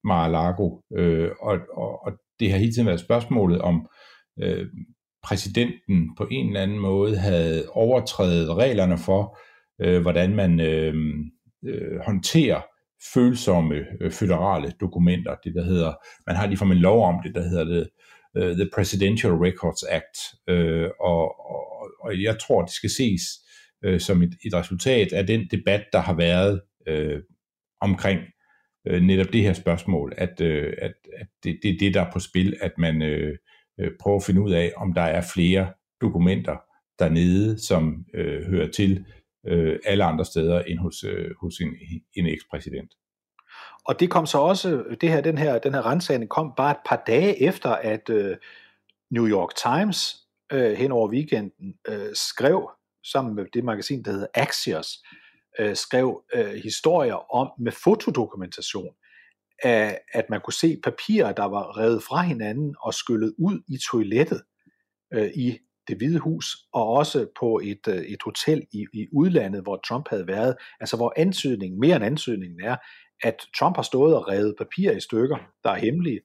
[0.03, 3.88] Mar-a-Lago, øh, og, og, og det har hele tiden været spørgsmålet om
[4.39, 4.67] øh,
[5.23, 9.39] præsidenten på en eller anden måde havde overtrædet reglerne for,
[9.82, 10.93] øh, hvordan man øh,
[11.65, 12.62] øh, håndterer
[13.13, 15.36] følsomme øh, føderale dokumenter.
[15.43, 15.93] Det der hedder,
[16.28, 17.89] man har lige en lov om det, der hedder det
[18.38, 20.17] øh, The Presidential Records Act,
[20.50, 23.21] Øh, og, og, og jeg tror, det skal ses
[23.86, 27.21] øh, som et, et resultat af den debat, der har været øh,
[27.82, 28.19] omkring
[28.88, 32.12] øh, netop det her spørgsmål, at, øh, at, at det, det er det, der er
[32.12, 33.38] på spil, at man øh,
[33.80, 36.58] øh, prøver at finde ud af, om der er flere dokumenter
[37.00, 39.06] dernede, som øh, hører til
[39.47, 41.69] øh, alle andre steder end hos, øh, hos en,
[42.13, 42.91] en ekspræsident.
[43.86, 46.78] Og det kom så også, det her, den her, den her rensagning kom bare et
[46.86, 48.38] par dage efter, at øh,
[49.12, 50.15] New York Times
[50.52, 52.69] øh, hen over weekenden øh, skrev,
[53.04, 55.27] sammen med det magasin, der hedder Axios, øh,
[55.60, 58.93] Øh, skrev øh, historier om med fotodokumentation,
[59.63, 63.78] af, at man kunne se papirer, der var revet fra hinanden og skyllet ud i
[63.91, 64.41] toilettet
[65.13, 69.62] øh, i det hvide hus, og også på et, øh, et hotel i, i udlandet,
[69.62, 72.76] hvor Trump havde været, altså hvor ansøgningen, mere end ansøgningen er,
[73.24, 76.20] at Trump har stået og revet papirer i stykker, der er hemmelige,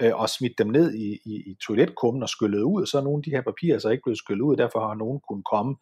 [0.00, 3.02] øh, og smidt dem ned i, i, i toiletkummen og skyllet ud, og så er
[3.02, 5.76] nogle af de her papirer så ikke blevet skyllet ud, derfor har nogen kunnet komme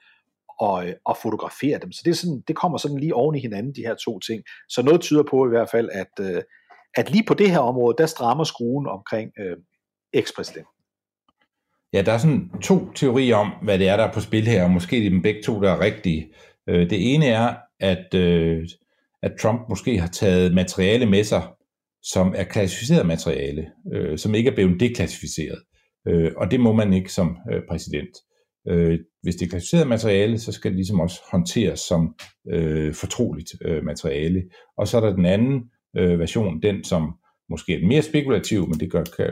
[0.61, 1.93] og, øh, og fotografere dem.
[1.93, 4.43] Så det, er sådan, det kommer sådan lige oven i hinanden, de her to ting.
[4.69, 6.43] Så noget tyder på i hvert fald, at, øh,
[6.97, 9.57] at lige på det her område, der strammer skruen omkring øh,
[10.13, 10.73] ekspræsidenten.
[11.93, 14.65] Ja, der er sådan to teorier om, hvad det er, der er på spil her,
[14.65, 16.35] og måske er dem begge to, der er rigtige.
[16.69, 18.69] Øh, det ene er, at øh,
[19.23, 21.43] at Trump måske har taget materiale med sig,
[22.03, 25.63] som er klassificeret materiale, øh, som ikke er blevet deklassificeret.
[26.09, 28.17] Øh, og det må man ikke som øh, præsident.
[28.69, 32.15] Øh, hvis det er klassificeret materiale, så skal det ligesom også håndteres som
[32.53, 34.43] øh, fortroligt øh, materiale.
[34.77, 35.63] Og så er der den anden
[35.97, 37.15] øh, version, den som
[37.51, 39.27] måske er mere spekulativ, men det gør, kan,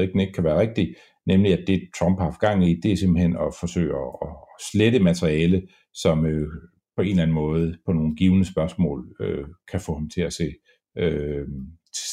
[0.00, 0.94] ikke, den ikke kan være rigtig,
[1.26, 4.28] nemlig at det Trump har haft gang i, det er simpelthen at forsøge at, at
[4.72, 5.62] slette materiale,
[5.94, 6.48] som øh,
[6.96, 10.32] på en eller anden måde på nogle givende spørgsmål øh, kan få ham til at
[10.32, 10.54] se,
[10.98, 11.46] øh,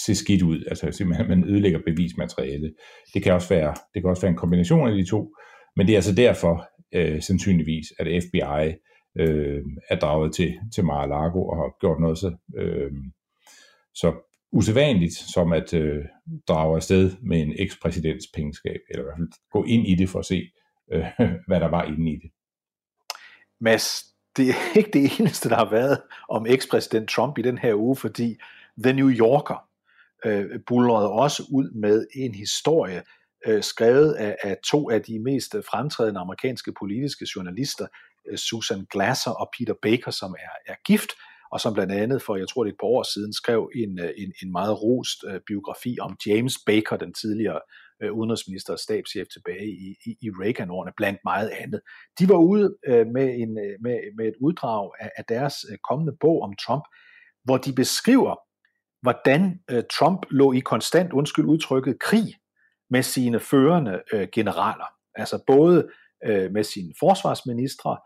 [0.05, 0.63] se skidt ud.
[0.67, 2.73] Altså simpelthen, man ødelægger bevismateriale.
[3.13, 5.35] Det kan også være, det kan også være en kombination af de to,
[5.75, 8.77] men det er altså derfor øh, sandsynligvis, at FBI
[9.19, 12.91] øh, er draget til, til Mar-a-Lago og har gjort noget så, øh,
[13.93, 14.13] så
[14.51, 16.05] usædvanligt som at øh,
[16.47, 20.19] drage afsted med en ekspræsidents pengeskab, eller i hvert fald gå ind i det for
[20.19, 20.51] at se,
[20.93, 21.05] øh,
[21.47, 22.31] hvad der var inde i det.
[23.61, 24.03] Mads,
[24.37, 27.95] det er ikke det eneste, der har været om ekspræsident Trump i den her uge,
[27.95, 28.37] fordi
[28.83, 29.69] The New Yorker
[30.25, 33.03] øh, bullerede også ud med en historie,
[33.47, 37.87] øh, skrevet af, af to af de mest fremtrædende amerikanske politiske journalister,
[38.31, 41.09] øh, Susan Glasser og Peter Baker, som er, er gift,
[41.51, 43.99] og som blandt andet for, jeg tror det er et par år siden, skrev en,
[43.99, 47.59] øh, en, en meget rost øh, biografi om James Baker, den tidligere
[48.03, 51.81] øh, udenrigsminister og stabschef tilbage i, i, i Reagan-årene, blandt meget andet.
[52.19, 55.77] De var ude øh, med, en, øh, med, med et uddrag af, af deres øh,
[55.89, 56.83] kommende bog om Trump,
[57.43, 58.35] hvor de beskriver,
[59.01, 62.27] hvordan øh, Trump lå i konstant, undskyld udtrykket, krig
[62.89, 64.93] med sine førende øh, generaler.
[65.15, 65.89] Altså både
[66.25, 67.97] øh, med sine forsvarsministre,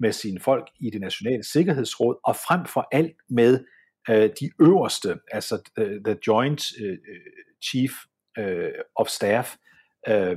[0.00, 3.64] med sine folk i det nationale sikkerhedsråd, og frem for alt med
[4.10, 6.96] øh, de øverste, altså uh, the Joint uh,
[7.64, 7.92] Chief
[8.40, 9.56] uh, of Staff,
[10.08, 10.36] øh,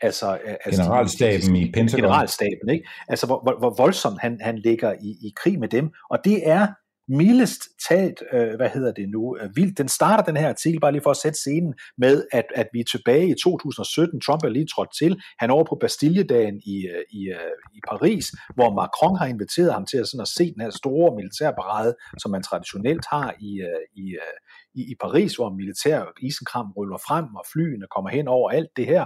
[0.00, 2.00] altså, altså generalstaben i Pentagon.
[2.00, 2.88] Generalstaben, ikke?
[3.08, 6.48] Altså hvor, hvor, hvor voldsomt han, han ligger i, i krig med dem, og det
[6.48, 6.66] er
[7.10, 9.78] mildest talt, øh, hvad hedder det nu, øh, vildt.
[9.78, 12.80] Den starter den her artikel, bare lige for at sætte scenen med, at, at vi
[12.80, 14.20] er tilbage i 2017.
[14.20, 15.20] Trump er lige trådt til.
[15.38, 19.72] Han er over på Bastilledagen i, øh, i, øh, i Paris, hvor Macron har inviteret
[19.72, 23.60] ham til at, sådan at se den her store militærparade, som man traditionelt har i,
[23.60, 24.36] øh, i, øh,
[24.74, 28.86] i, i Paris, hvor militær isenkram ruller frem, og flyene kommer hen over alt det
[28.86, 29.04] her.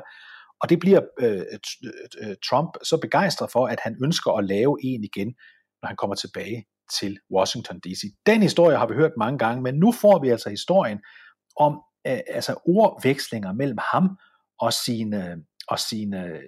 [0.61, 1.43] Og det bliver øh,
[2.23, 5.35] øh Trump så begejstret for, at han ønsker at lave en igen,
[5.83, 6.65] når han kommer tilbage
[7.01, 8.03] til Washington D.C.
[8.27, 10.99] Den historie har vi hørt mange gange, men nu får vi altså historien,
[11.57, 11.73] om
[12.07, 14.19] øh, altså ordvekslinger mellem ham
[14.61, 15.37] og sine, øh,
[15.69, 16.41] og sin, øh,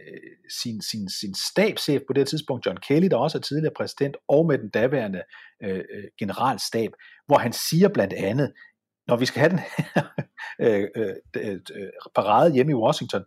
[0.63, 4.47] sin, sin, sin stabschef på det tidspunkt, John Kelly, der også er tidligere præsident, og
[4.47, 5.23] med den daværende
[5.63, 6.91] øh, øh generalstab,
[7.27, 8.53] hvor han siger blandt andet,
[9.07, 10.03] når vi skal have den her
[10.67, 10.89] øh,
[11.37, 13.25] øh, parade hjemme i Washington,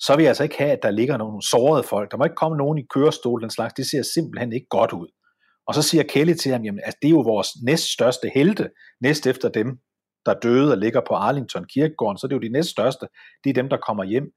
[0.00, 2.10] så vil jeg altså ikke have, at der ligger nogle sårede folk.
[2.10, 3.74] Der må ikke komme nogen i kørestol, den slags.
[3.74, 5.08] Det ser simpelthen ikke godt ud.
[5.66, 8.70] Og så siger Kelly til ham, jamen, altså, det er jo vores næststørste helte,
[9.00, 9.78] næst efter dem,
[10.26, 13.06] der døde og ligger på Arlington kirkegården, så det er jo de næststørste.
[13.44, 14.32] Det er dem, der kommer hjem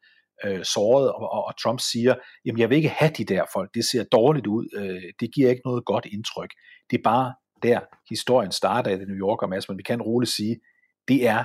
[0.45, 3.69] øh, såret, og, og, og Trump siger, jamen jeg vil ikke have de der folk,
[3.73, 6.49] det ser dårligt ud, øh, det giver ikke noget godt indtryk.
[6.89, 7.33] Det er bare
[7.63, 10.59] der, historien starter i New Yorker, Mads, men vi kan roligt sige,
[11.07, 11.43] det er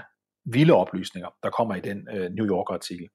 [0.52, 3.08] vilde oplysninger, der kommer i den øh, New Yorker-artikel.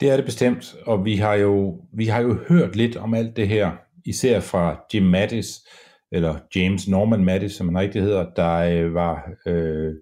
[0.00, 3.36] Det er det bestemt, og vi har jo, vi har jo hørt lidt om alt
[3.36, 5.48] det her, især fra Jim Mattis,
[6.12, 9.94] eller James Norman Mattis, som han rigtig hedder, der øh, var øh,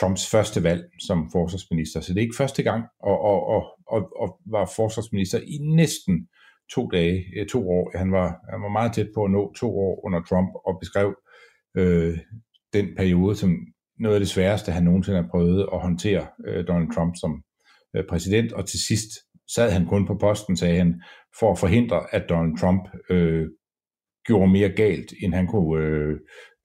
[0.00, 2.00] Trumps første valg som forsvarsminister.
[2.00, 6.28] Så det er ikke første gang, og, og, og, og, og var forsvarsminister i næsten
[6.74, 7.98] to dage, øh, to år.
[7.98, 11.14] Han var, han var meget tæt på at nå to år under Trump, og beskrev
[11.76, 12.18] øh,
[12.72, 13.56] den periode som
[13.98, 17.42] noget af det sværeste, han nogensinde har prøvet at håndtere øh, Donald Trump som
[17.96, 19.10] øh, præsident, og til sidst
[19.54, 21.02] sad han kun på posten, sagde han,
[21.38, 23.48] for at forhindre, at Donald Trump øh,
[24.26, 26.16] gjorde mere galt, end han kunne øh,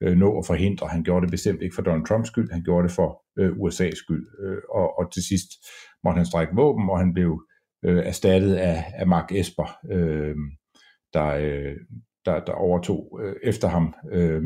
[0.02, 0.88] øh, nå at forhindre.
[0.88, 3.94] Han gjorde det bestemt ikke for Donald Trumps skyld, han gjorde det for øh, USA's
[3.94, 4.26] skyld.
[4.40, 5.48] Øh, og, og til sidst
[6.04, 7.42] måtte han strække våben, og han blev
[7.84, 10.36] øh, erstattet af, af Mark Esper, øh,
[11.12, 11.76] der, øh,
[12.24, 13.94] der, der overtog øh, efter ham.
[14.12, 14.42] Øh,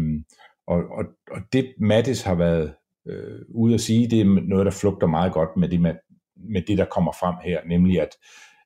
[0.66, 2.74] og, og, og det Mattis har været
[3.08, 5.94] øh, ude at sige, det er noget, der flugter meget godt med det, med,
[6.36, 8.08] med det der kommer frem her, nemlig at,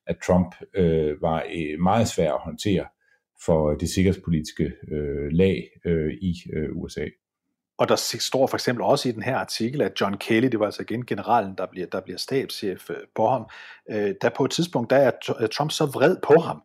[0.07, 2.85] at Trump øh, var øh, meget svær at håndtere
[3.45, 7.05] for det sikkerhedspolitiske øh, lag øh, i øh, USA.
[7.77, 10.65] Og der står for eksempel også i den her artikel, at John Kelly, det var
[10.65, 13.49] altså igen generalen, der bliver, der bliver stabschef øh, på ham,
[13.91, 15.11] øh, der på et tidspunkt, der er
[15.47, 16.61] Trump så vred på ham,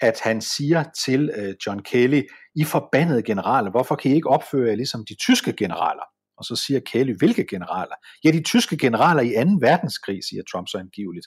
[0.00, 2.22] at han siger til øh, John Kelly,
[2.54, 6.02] I forbandede generaler, hvorfor kan I ikke opføre jer ligesom de tyske generaler?
[6.38, 7.94] Og så siger Kelly, hvilke generaler?
[8.24, 9.50] Ja, de tyske generaler i 2.
[9.60, 11.26] verdenskrig, siger Trump så angiveligt.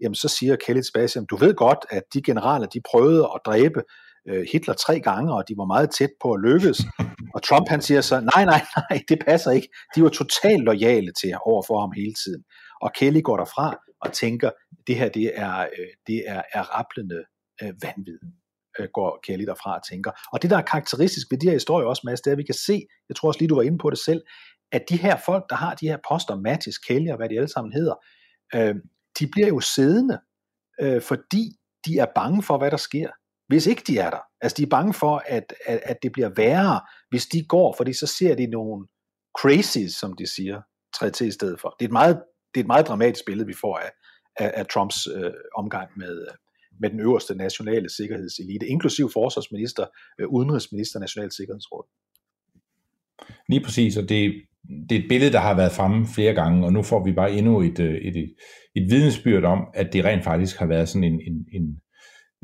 [0.00, 3.82] Jamen så siger Kelly tilbage, du ved godt, at de generaler, de prøvede at dræbe
[4.28, 6.78] øh, Hitler tre gange, og de var meget tæt på at lykkes.
[7.34, 9.68] Og Trump han siger så, nej, nej, nej, det passer ikke.
[9.94, 12.42] De var totalt lojale til over for ham hele tiden.
[12.82, 14.50] Og Kelly går derfra og tænker,
[14.86, 17.24] det her det er, øh, det er, er rapplende
[17.62, 18.18] øh, vanvid
[18.78, 20.10] øh, går Kelly derfra og tænker.
[20.32, 22.42] Og det, der er karakteristisk ved de her historier også, Mads, det er, at vi
[22.42, 24.22] kan se, jeg tror også lige, du var inde på det selv,
[24.72, 27.48] at de her folk, der har de her poster, Mattis, Kelly og hvad de alle
[27.48, 27.94] sammen hedder,
[28.54, 28.74] øh,
[29.18, 30.18] de bliver jo siddende,
[30.80, 31.52] øh, fordi
[31.86, 33.08] de er bange for, hvad der sker
[33.48, 34.20] hvis ikke de er der.
[34.40, 37.92] Altså de er bange for, at, at, at det bliver værre, hvis de går, fordi
[37.92, 38.86] så ser de nogle
[39.38, 40.62] crazies, som de siger,
[40.94, 41.76] træde til i stedet for.
[41.78, 42.22] Det er et meget,
[42.54, 43.90] det er et meget dramatisk billede, vi får af,
[44.36, 46.34] af, af Trumps øh, omgang med, øh,
[46.80, 49.86] med den øverste nationale sikkerhedselite, inklusiv forsvarsminister,
[50.20, 51.86] øh, udenrigsminister, national sikkerhedsråd.
[53.48, 54.42] Lige præcis, og det,
[54.88, 57.32] det er et billede, der har været fremme flere gange, og nu får vi bare
[57.32, 58.34] endnu et, øh, et, et,
[58.74, 61.80] et vidensbyrd om, at det rent faktisk har været sådan en, en, en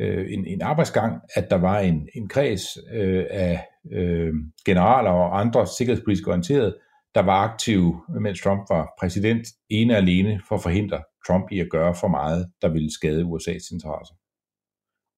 [0.00, 4.32] øh, en, en arbejdsgang, at der var en, en kreds øh, af øh,
[4.66, 6.76] generaler og andre sikkerhedspolitisk orienterede,
[7.14, 11.60] der var aktive, mens Trump var præsident, ene og alene for at forhindre Trump i
[11.60, 14.14] at gøre for meget, der ville skade USA's interesser.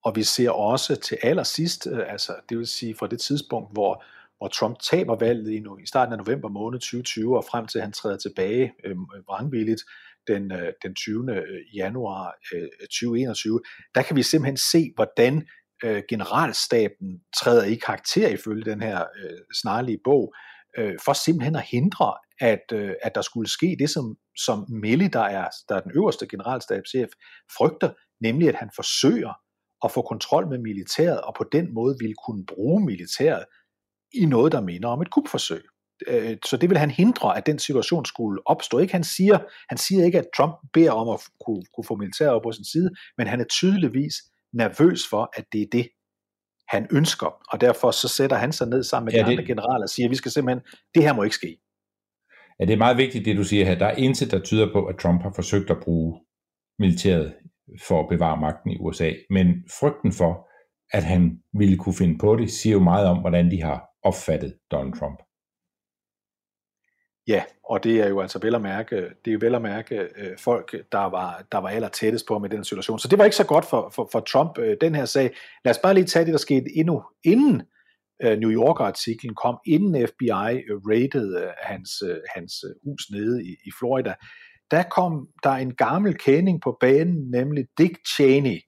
[0.05, 4.05] Og vi ser også til allersidst, øh, altså det vil sige fra det tidspunkt, hvor,
[4.39, 7.93] hvor Trump taber valget i, i starten af november måned 2020, og frem til han
[7.93, 8.97] træder tilbage øh,
[9.29, 9.83] vrangvilligt,
[10.27, 11.33] den, øh, den 20.
[11.33, 13.61] Øh, januar øh, 2021,
[13.95, 15.47] der kan vi simpelthen se, hvordan
[15.85, 20.35] øh, generalstaben træder i karakter ifølge den her øh, snarlige bog,
[21.05, 22.73] for simpelthen at hindre, at,
[23.03, 27.09] at der skulle ske det, som, som Mille, der er, der er den øverste generalstabschef,
[27.59, 29.33] frygter, nemlig at han forsøger
[29.85, 33.45] at få kontrol med militæret, og på den måde ville kunne bruge militæret
[34.17, 35.63] i noget, der minder om et kupforsøg
[36.07, 38.79] øh, så det vil han hindre, at den situation skulle opstå.
[38.79, 38.93] Ikke?
[38.93, 42.43] Han, siger, han siger ikke, at Trump beder om at kunne, kunne få militær op
[42.43, 44.15] på sin side, men han er tydeligvis
[44.53, 45.89] nervøs for, at det er det,
[46.69, 47.27] han ønsker.
[47.53, 49.31] Og derfor så sætter han sig ned sammen med ja, de det...
[49.31, 50.63] andre generaler og siger, at vi skal simpelthen,
[50.95, 51.59] det her må ikke ske.
[52.61, 53.79] Ja, det er meget vigtigt, det du siger her.
[53.79, 56.21] Der er intet, der tyder på, at Trump har forsøgt at bruge
[56.79, 57.35] militæret
[57.83, 59.13] for at bevare magten i USA.
[59.31, 59.47] Men
[59.81, 60.49] frygten for,
[60.93, 64.53] at han ville kunne finde på det, siger jo meget om, hvordan de har opfattet
[64.71, 65.19] Donald Trump.
[67.29, 70.09] Ja, og det er jo altså vel at mærke, det er jo vel at mærke
[70.17, 72.99] øh, folk, der var, der var aller tættest på med den situation.
[72.99, 75.31] Så det var ikke så godt for, for, for Trump, øh, den her sag.
[75.65, 77.63] Lad os bare lige tage det, der skete endnu inden
[78.23, 80.31] øh, New Yorker-artiklen kom, inden FBI
[80.91, 84.15] raidede øh, hans, øh, hans øh, hus nede i, i Florida,
[84.71, 88.59] der kom der en gammel kending på banen, nemlig Dick Cheney,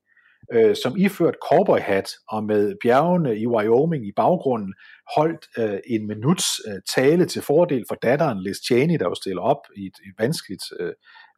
[0.52, 4.74] øh, som iført cowboyhat og med bjergene i Wyoming i baggrunden,
[5.16, 9.42] holdt øh, en minuts øh, tale til fordel for datteren Liz Cheney, der jo stiller
[9.42, 10.92] op i et, et vanskeligt øh,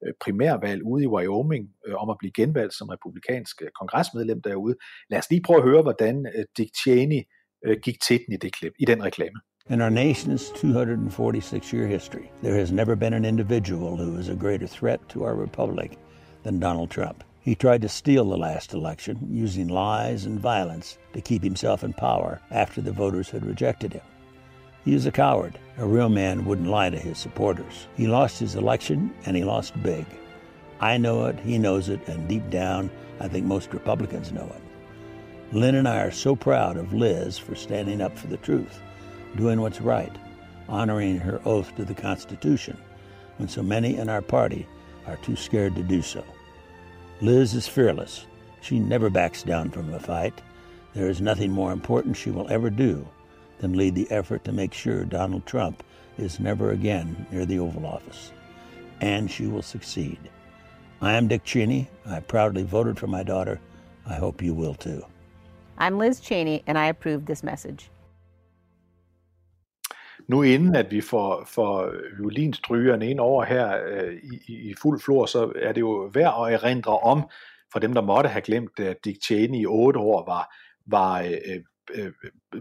[0.04, 4.74] øh, primærvalg ude i Wyoming øh, om at blive genvalgt som republikansk øh, kongresmedlem derude.
[5.10, 7.22] Lad os lige prøve at høre, hvordan øh, Dick Cheney
[7.66, 9.40] øh, gik til den i det klip, i den reklame.
[9.70, 14.34] In our nation's 246 year history, there has never been an individual who is a
[14.34, 15.98] greater threat to our republic
[16.44, 17.29] than Donald Trump.
[17.42, 21.94] He tried to steal the last election using lies and violence to keep himself in
[21.94, 24.02] power after the voters had rejected him.
[24.84, 25.58] He is a coward.
[25.78, 27.86] A real man wouldn't lie to his supporters.
[27.96, 30.04] He lost his election and he lost big.
[30.80, 35.54] I know it, he knows it, and deep down, I think most Republicans know it.
[35.54, 38.80] Lynn and I are so proud of Liz for standing up for the truth,
[39.36, 40.14] doing what's right,
[40.68, 42.78] honoring her oath to the Constitution,
[43.38, 44.66] when so many in our party
[45.06, 46.24] are too scared to do so.
[47.22, 48.24] Liz is fearless.
[48.62, 50.40] She never backs down from a fight.
[50.94, 53.06] There is nothing more important she will ever do
[53.58, 55.82] than lead the effort to make sure Donald Trump
[56.16, 58.32] is never again near the Oval Office.
[59.02, 60.18] And she will succeed.
[61.02, 61.88] I am Dick Cheney.
[62.06, 63.60] I proudly voted for my daughter.
[64.06, 65.04] I hope you will too.
[65.76, 67.90] I'm Liz Cheney, and I approve this message.
[70.30, 74.14] Nu inden at vi får, får violinstrygerne ind over her øh,
[74.48, 77.22] i, i fuld flor, så er det jo værd at erindre om,
[77.72, 80.54] for dem der måtte have glemt, at Dick Cheney i otte år var,
[80.86, 81.60] var øh,
[81.94, 82.12] øh,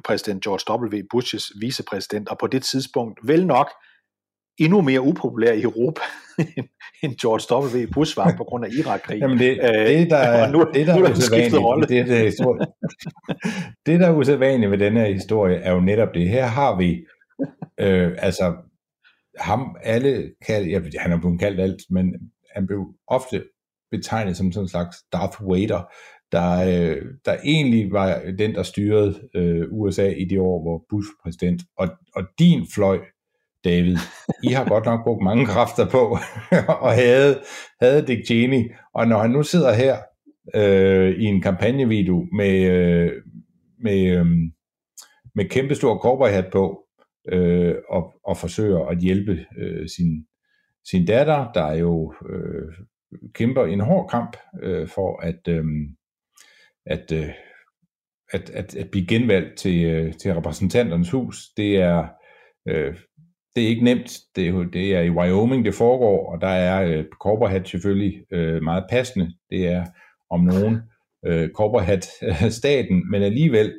[0.06, 1.02] præsident George W.
[1.12, 3.70] Bushes vicepræsident, og på det tidspunkt vel nok
[4.60, 6.02] endnu mere upopulær i Europa,
[7.04, 7.92] end George W.
[7.94, 9.22] Bush var på grund af Irak-krigen.
[9.22, 11.88] Jamen det, det, der er, nu, det, der nu er usædvanligt, rolle.
[11.88, 12.66] Det, det, historie.
[13.86, 16.30] det, der er usædvanligt ved denne historie, er jo netop det.
[16.30, 17.06] Her har vi,
[17.80, 18.56] øh, altså,
[19.40, 22.14] ham alle kaldt, ja, han er blevet kaldt alt, men
[22.56, 23.44] han blev ofte
[23.92, 25.92] betegnet som sådan en slags Darth Vader,
[26.32, 31.08] der, øh, der egentlig var den, der styrede øh, USA i de år, hvor Bush
[31.08, 31.62] var præsident.
[31.78, 33.00] Og, og din fløj,
[33.64, 33.98] David,
[34.44, 36.18] I har godt nok brugt mange kræfter på,
[36.86, 37.42] og havde,
[37.82, 38.72] havde Dick Cheney.
[38.94, 39.98] Og når han nu sidder her
[40.56, 43.12] øh, i en kampagnevideo med, øh,
[43.84, 44.26] med, øh,
[45.36, 46.80] med kæmpestor hat på,
[47.32, 50.26] øh, og, og forsøger at hjælpe øh, sin,
[50.90, 52.74] sin datter, der jo øh,
[53.34, 55.66] kæmper en hård kamp øh, for at, øh,
[56.86, 57.30] at, øh,
[58.34, 61.50] at, at, at blive genvalgt til, øh, til repræsentanternes hus.
[61.58, 62.08] Det er,
[62.68, 62.96] øh,
[63.56, 64.20] det er ikke nemt.
[64.36, 68.64] Det er, det er i Wyoming, det foregår, og der er øh, Corporhat selvfølgelig øh,
[68.64, 69.34] meget passende.
[69.50, 69.86] Det er
[70.30, 70.78] om nogen
[71.26, 73.74] øh, Corporhat-staten, men alligevel,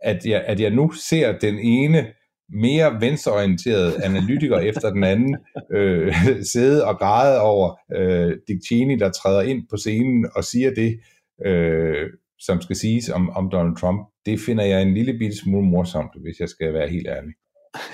[0.00, 2.12] at jeg, at jeg nu ser den ene
[2.52, 5.36] mere venstreorienterede analytiker efter den anden
[5.72, 6.14] øh,
[6.52, 11.00] sidde og græde over øh, Dick Cheney, der træder ind på scenen og siger det,
[11.46, 15.66] øh, som skal siges om, om Donald Trump, det finder jeg en lille bitte smule
[15.66, 17.32] morsomt, hvis jeg skal være helt ærlig.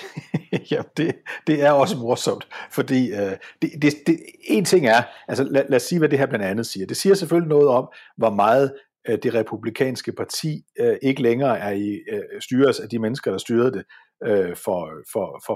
[0.73, 1.14] ja, det,
[1.47, 5.77] det er også morsomt, fordi øh, det, det, det, en ting er, altså lad, lad
[5.77, 6.87] os sige, hvad det her blandt andet siger.
[6.87, 8.73] Det siger selvfølgelig noget om, hvor meget
[9.09, 13.38] øh, det republikanske parti øh, ikke længere er i øh, styres af de mennesker, der
[13.38, 13.85] styrede det
[14.26, 15.54] øh, for, for, for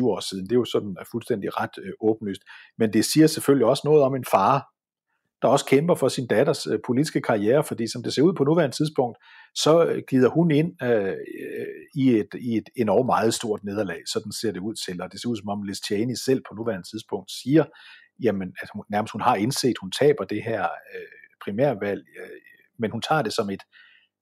[0.00, 0.44] 15-20 år siden.
[0.44, 2.42] Det er jo sådan er fuldstændig ret øh, åbenlyst.
[2.78, 4.68] Men det siger selvfølgelig også noget om en far,
[5.42, 8.44] der også kæmper for sin datters øh, politiske karriere, fordi som det ser ud på
[8.44, 9.18] nuværende tidspunkt,
[9.54, 11.16] så øh, glider hun ind øh,
[11.94, 14.00] i, et, i et enormt meget stort nederlag.
[14.12, 16.54] Sådan ser det ud til, og det ser ud som om Liz Cheney selv på
[16.54, 17.64] nuværende tidspunkt siger,
[18.22, 22.40] jamen, at hun, nærmest hun har indset, hun taber det her øh, primærvalg, øh,
[22.78, 23.62] men hun tager det som et,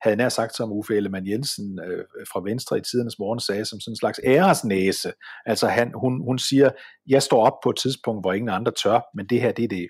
[0.02, 3.80] havde nær sagt som Uffe Ellemann Jensen øh, fra Venstre i tidernes morgen sagde, som
[3.80, 5.12] sådan en slags æresnæse.
[5.46, 6.70] Altså han, hun, hun siger,
[7.06, 9.68] jeg står op på et tidspunkt, hvor ingen andre tør, men det her, det er
[9.68, 9.88] det,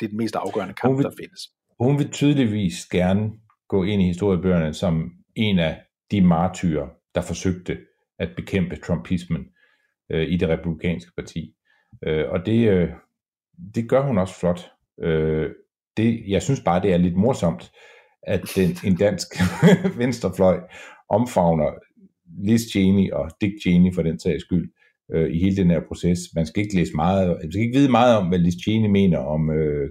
[0.00, 1.40] det er den mest afgørende kamp, vil, der findes.
[1.80, 3.30] Hun vil tydeligvis gerne
[3.68, 7.78] gå ind i historiebøgerne som en af de martyrer, der forsøgte
[8.18, 9.46] at bekæmpe trumpismen
[10.12, 11.54] øh, i det republikanske parti.
[12.06, 12.88] Øh, og det, øh,
[13.74, 14.70] det gør hun også flot.
[15.02, 15.50] Øh,
[15.96, 17.72] det, jeg synes bare, det er lidt morsomt,
[18.22, 19.26] at den, en dansk
[19.98, 20.60] venstrefløj
[21.08, 21.70] omfavner
[22.44, 24.72] Liz Cheney og Dick Cheney for den sags skyld
[25.12, 26.18] øh, i hele den her proces.
[26.34, 29.18] Man skal ikke læse meget, man skal ikke vide meget om, hvad Liz Cheney mener
[29.18, 29.90] om øh,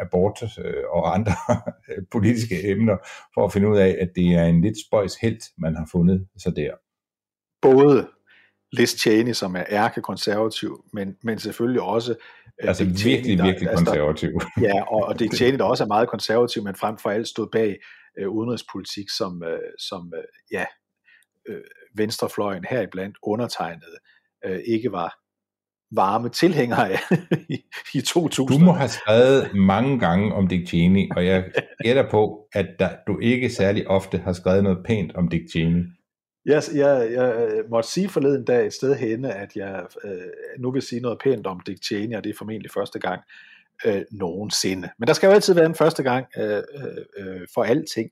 [0.00, 1.32] abort øh, og andre
[2.14, 2.96] politiske emner,
[3.34, 6.26] for at finde ud af, at det er en lidt spøjs held, man har fundet
[6.36, 6.72] så der.
[7.62, 8.08] Både
[8.72, 13.44] Liz Cheney, som er ærkekonservativ, men, men selvfølgelig også uh, altså Dick virkelig, Cheney, der,
[13.44, 14.30] virkelig konservativ.
[14.30, 17.28] Der, ja, og, og Dick Cheney, der også er meget konservativ, men frem for alt
[17.28, 17.76] stod bag
[18.22, 20.64] uh, udenrigspolitik, som, uh, som uh, ja,
[21.50, 21.56] uh,
[21.94, 23.94] venstrefløjen heriblandt undertegnet
[24.44, 25.18] øh, ikke var
[25.90, 26.98] varme tilhængere af
[27.54, 27.58] i,
[27.94, 28.58] i 2000.
[28.58, 31.44] Du må have skrevet mange gange om Dick Cheney, og jeg
[31.84, 35.84] gætter på, at der, du ikke særlig ofte har skrevet noget pænt om Dick Cheney.
[36.48, 40.20] Jeg, jeg, jeg øh, måtte sige forleden dag et sted henne, at jeg øh,
[40.58, 43.22] nu vil sige noget pænt om Dick Cheney, og det er formentlig første gang
[43.86, 44.90] øh, nogensinde.
[44.98, 48.10] Men der skal jo altid være en første gang øh, øh, øh for alting.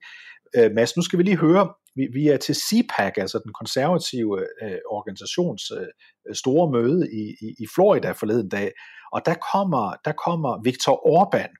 [0.55, 4.39] Øh, Mads, nu skal vi lige høre, vi, vi er til CPAC, altså den konservative
[4.63, 8.71] øh, organisations øh, store møde i, i, i Florida forleden dag,
[9.11, 11.51] og der kommer, der kommer Viktor Orbán,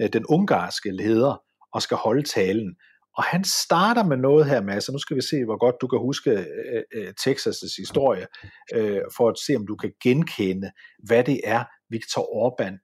[0.00, 2.76] øh, den ungarske leder, og skal holde talen.
[3.16, 5.86] Og han starter med noget her, Mads, og nu skal vi se, hvor godt du
[5.86, 8.26] kan huske øh, øh, Texas' historie,
[8.74, 10.70] øh, for at se, om du kan genkende,
[11.04, 12.74] hvad det er, Viktor Orbán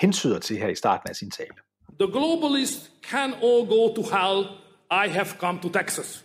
[0.00, 1.56] hensyder til her i starten af sin tale.
[2.00, 4.46] The globalists can all go to hell.
[4.90, 6.24] I have come to Texas.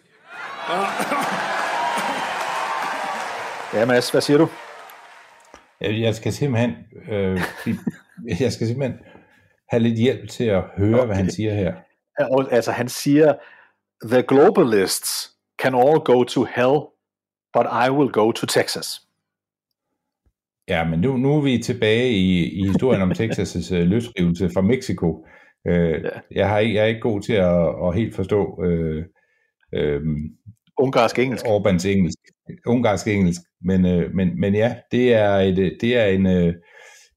[3.73, 4.47] ja, Mads, hvad siger du?
[5.81, 6.75] Jeg skal simpelthen,
[7.11, 7.41] øh,
[8.43, 8.99] jeg skal simpelthen
[9.69, 11.05] have lidt hjælp til at høre, okay.
[11.05, 11.73] hvad han siger her.
[12.51, 13.33] Altså, han siger,
[14.05, 16.77] the globalists can all go to hell,
[17.53, 19.01] but I will go to Texas.
[20.67, 24.61] Ja, men nu, nu er vi tilbage i, i historien om Texas' uh, løsrivelse fra
[24.61, 25.25] Mexico.
[25.69, 26.09] Uh, ja.
[26.31, 29.03] jeg, har ikke, jeg er ikke god til at, at helt forstå uh,
[29.77, 30.01] uh,
[30.77, 31.45] ungarsk engelsk.
[31.47, 32.19] Orbans engelsk.
[32.65, 33.41] Ungarsk engelsk.
[33.61, 36.53] Men, uh, men, men ja, det er, et, det er en, uh,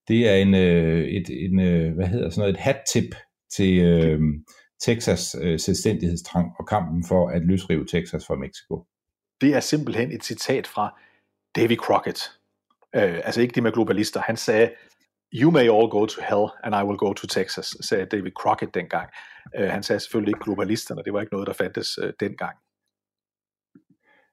[0.08, 3.14] det er en, uh, et, en uh, hvad hedder sådan noget, et hat-tip
[3.56, 4.20] til uh,
[4.80, 8.84] Texas uh, selvstændighedstrang og kampen for at løsrive Texas fra Mexico.
[9.40, 11.00] Det er simpelthen et citat fra
[11.56, 12.38] Davy Crockett,
[12.96, 14.20] Øh, altså ikke det med globalister.
[14.20, 14.70] Han sagde,
[15.34, 18.74] you may all go to hell, and I will go to Texas, sagde David Crockett
[18.74, 19.10] dengang.
[19.56, 22.56] Øh, han sagde selvfølgelig ikke globalisterne, det var ikke noget, der fandtes øh, dengang.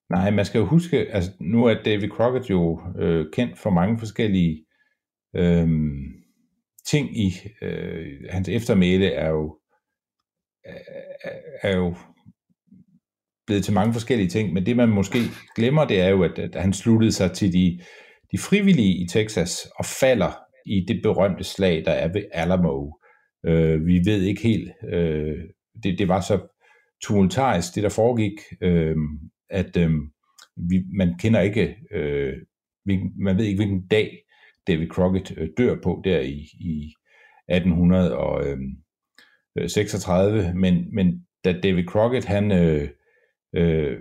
[0.09, 3.99] Nej, man skal jo huske, altså nu er David Crockett jo øh, kendt for mange
[3.99, 4.65] forskellige
[5.35, 5.67] øh,
[6.85, 9.59] ting i øh, hans eftermæle er jo
[10.65, 11.95] er, er jo
[13.47, 15.19] blevet til mange forskellige ting, men det man måske
[15.55, 17.79] glemmer, det er jo, at, at han sluttede sig til de
[18.31, 20.31] de frivillige i Texas og falder
[20.65, 22.91] i det berømte slag, der er ved Alamo.
[23.45, 25.37] Øh, vi ved ikke helt, øh,
[25.83, 26.47] det, det var så
[27.03, 28.95] tumultarisk, det der foregik, øh,
[29.49, 29.91] at øh,
[30.69, 32.33] vi, man kender ikke, øh,
[32.85, 34.17] hvilken, man ved ikke, hvilken dag
[34.67, 36.93] David Crockett øh, dør på der i, i
[37.47, 38.57] 1836, øh,
[39.57, 42.89] Øh, 36, men, men da David Crockett, han øh,
[43.55, 43.97] øh,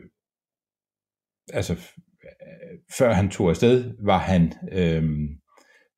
[1.52, 5.04] altså øh, før han tog afsted, var han øh,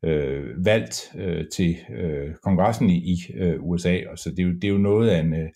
[0.04, 4.52] øh, valgt øh, til øh, kongressen i, i øh, USA, og så det er, jo,
[4.54, 5.48] det er jo noget af en, øh,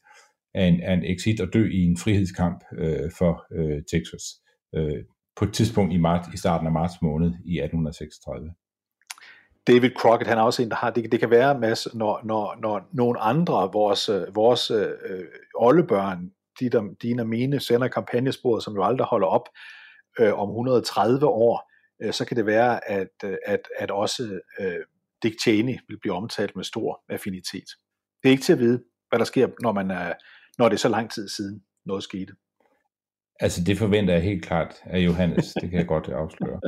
[0.54, 4.24] af en, af en exit at dø i en frihedskamp øh, for øh, Texas
[4.74, 5.04] øh,
[5.36, 8.54] på et tidspunkt i, marts, i starten af marts måned i 1836.
[9.66, 12.56] David Crockett, han er også en, der har, det, det kan være, Mads, når, når,
[12.62, 16.30] når nogle andre, vores, øh, vores øh, øh, oldebørn,
[16.60, 19.48] de der, dine og mine, sender kampagnesporet, som jo aldrig holder op,
[20.20, 21.70] øh, om 130 år,
[22.02, 24.74] øh, så kan det være, at, øh, at, at også øh,
[25.22, 27.68] Dick Cheney vil blive omtalt med stor affinitet.
[28.22, 30.12] Det er ikke til at vide, hvad der sker, når, man er,
[30.58, 32.32] når det er så lang tid siden noget skete.
[33.40, 36.60] Altså det forventer jeg helt klart af Johannes, det kan jeg godt afsløre.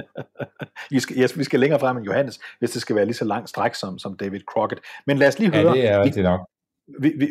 [0.90, 3.24] vi, skal, yes, vi skal længere frem end Johannes, hvis det skal være lige så
[3.24, 4.82] langt stræk som, som David Crockett.
[5.06, 5.76] Men lad os lige høre.
[5.76, 6.40] Ja, det er rigtigt nok.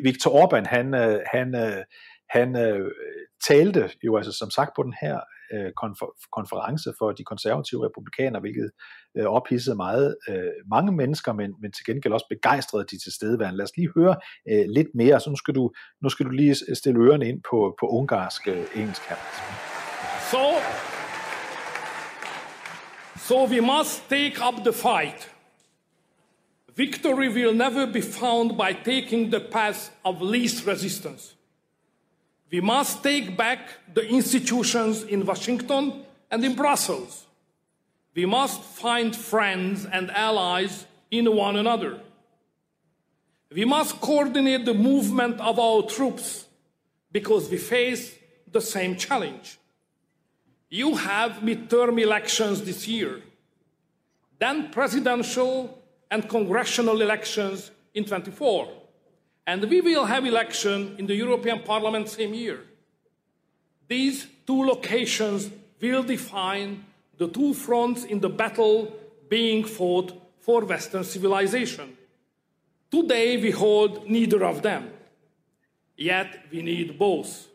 [0.04, 1.56] Viktor Orbán, han, øh, han,
[2.32, 2.92] han, øh,
[3.48, 5.20] talte jo altså som sagt på den her
[5.54, 8.72] øh, konfer- konference for de konservative republikanere, hvilket
[9.18, 13.58] øh, ophidsede meget øh, mange mennesker, men, men til gengæld også begejstrede de til stedeværende.
[13.58, 14.16] Lad os lige høre
[14.50, 15.72] øh, lidt mere, så nu skal, du,
[16.02, 19.18] nu skal du lige øh, stille ørerne ind på, på ungarsk øh, engelsk her.
[20.32, 20.44] So,
[23.28, 25.36] so we must take up the fight.
[26.78, 31.41] Victory will never be found by taking the path of least resistance.
[32.52, 33.60] We must take back
[33.94, 37.26] the institutions in Washington and in Brussels.
[38.14, 42.02] We must find friends and allies in one another.
[43.54, 46.46] We must coordinate the movement of our troops
[47.12, 48.18] because we face
[48.52, 49.58] the same challenge.
[50.70, 53.22] You have midterm elections this year,
[54.40, 58.81] then presidential and congressional elections in 24
[59.48, 62.58] and we will have election in the European Parliament same year.
[63.90, 65.50] These two locations
[65.82, 66.86] will define
[67.18, 68.88] the two fronts in the battle
[69.30, 70.14] being fought
[70.46, 71.98] for Western civilization.
[72.92, 74.84] Today we hold neither of them,
[75.98, 77.48] yet we need both.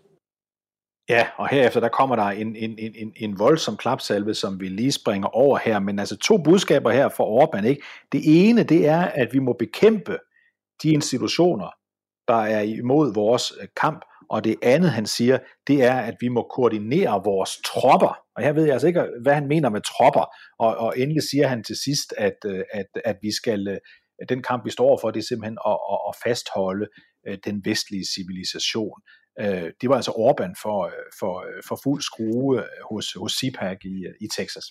[1.08, 4.92] Ja, og herefter der kommer der en, en, en, en voldsom klapsalve, som vi lige
[4.92, 7.82] springer over her, men altså to budskaber her for Orbán, ikke?
[8.12, 10.18] Det ene, det er, at vi må bekæmpe
[10.82, 11.70] de institutioner,
[12.28, 16.28] der er imod vores øh, kamp, og det andet, han siger, det er, at vi
[16.28, 18.18] må koordinere vores tropper.
[18.36, 20.26] Og her ved jeg altså ikke, øh, hvad han mener med tropper.
[20.58, 23.78] Og, og endelig siger han til sidst, at, øh, at, at vi skal,
[24.22, 26.86] at den kamp, vi står for, det er simpelthen at, at, at fastholde
[27.44, 29.00] den vestlige civilisation.
[29.80, 34.64] Det var altså Orbán for, for, for fuld skrue hos, hos CPAC i, i Texas.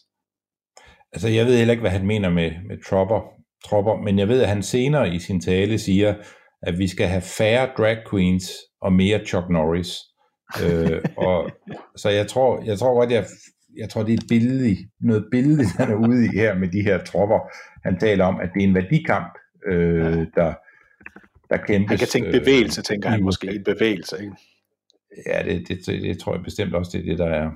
[1.13, 3.19] Altså, jeg ved heller ikke, hvad han mener med, med tropper,
[3.65, 6.13] tropper, men jeg ved, at han senere i sin tale siger,
[6.61, 8.51] at vi skal have færre drag queens
[8.81, 9.89] og mere Chuck Norris.
[10.63, 11.51] øh, og,
[11.95, 13.25] så jeg tror, jeg tror godt, jeg,
[13.77, 16.81] jeg tror, det er et billede, noget billede, han er ude i her med de
[16.81, 17.39] her tropper.
[17.83, 19.33] Han taler om, at det er en værdikamp,
[19.67, 20.53] øh, der,
[21.49, 21.89] der kæmpes.
[21.89, 24.15] Han kan tænke bevægelse, øh, tænker han måske, en bevægelse.
[24.21, 24.35] Ikke?
[25.27, 27.49] Ja, det, det, det, det tror jeg bestemt også, det er det, der er,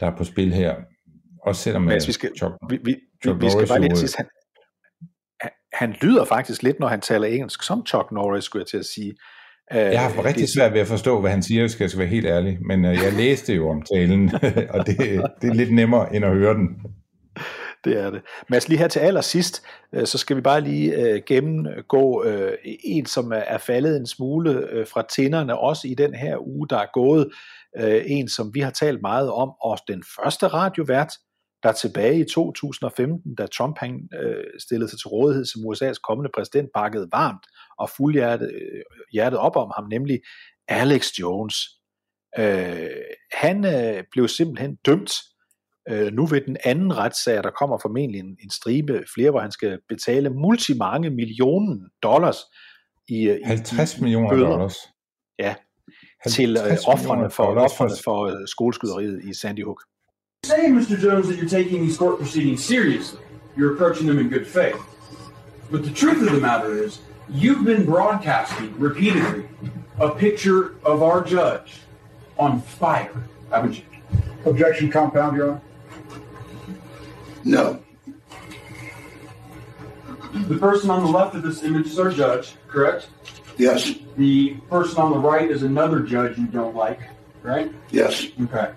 [0.00, 0.74] der er på spil her.
[1.42, 3.96] Også selvom Men, altså, vi skal, Chuck, vi, vi, Chuck vi, vi skal bare lige
[3.96, 4.26] sidst, han,
[5.74, 8.86] han lyder faktisk lidt, når han taler engelsk, som Chuck Norris, skulle jeg til at
[8.86, 9.14] sige.
[9.70, 11.98] Jeg har haft rigtig det, svært ved at forstå, hvad han siger, skal jeg skal
[11.98, 12.58] være helt ærlig.
[12.66, 14.30] Men uh, jeg læste jo om talen,
[14.74, 14.96] og det,
[15.42, 16.68] det er lidt nemmere, end at høre den.
[17.84, 18.22] Det er det.
[18.48, 19.62] Men altså lige her til allersidst,
[19.96, 22.24] uh, så skal vi bare lige gennemgå
[22.84, 26.86] en, som er, faldet en smule fra tænderne, også i den her uge, der er
[26.92, 27.30] gået.
[28.06, 31.12] En, som vi har talt meget om, og den første radiovært,
[31.64, 36.30] der tilbage i 2015, da Trump han, øh, stillede sig til rådighed som USA's kommende
[36.34, 37.46] præsident, bakkede varmt
[37.78, 40.20] og fuldhjertet øh, hjertet op om ham, nemlig
[40.68, 41.56] Alex Jones.
[42.38, 42.88] Øh,
[43.32, 45.12] han øh, blev simpelthen dømt
[45.88, 49.52] øh, nu ved den anden retssag, der kommer formentlig en, en stribe flere, hvor han
[49.52, 52.36] skal betale multimange millioner dollars
[53.08, 54.48] i, i 50 millioner bøder.
[54.48, 54.76] dollars.
[55.38, 55.54] Ja,
[56.28, 59.82] til øh, offrene for, offrene for øh, skoleskyderiet i Sandy Hook.
[60.44, 60.98] Saying, Mr.
[60.98, 63.20] Jones, that you're taking these court proceedings seriously.
[63.56, 64.80] You're approaching them in good faith.
[65.70, 69.48] But the truth of the matter is, you've been broadcasting repeatedly
[69.98, 71.74] a picture of our judge
[72.38, 73.84] on fire, haven't you?
[74.44, 75.60] Objection compound, Your Honor.
[77.44, 77.80] No.
[80.34, 83.08] The person on the left of this image is our judge, correct?
[83.56, 83.94] Yes.
[84.16, 87.00] The person on the right is another judge you don't like,
[87.42, 87.72] right?
[87.90, 88.26] Yes.
[88.42, 88.72] Okay.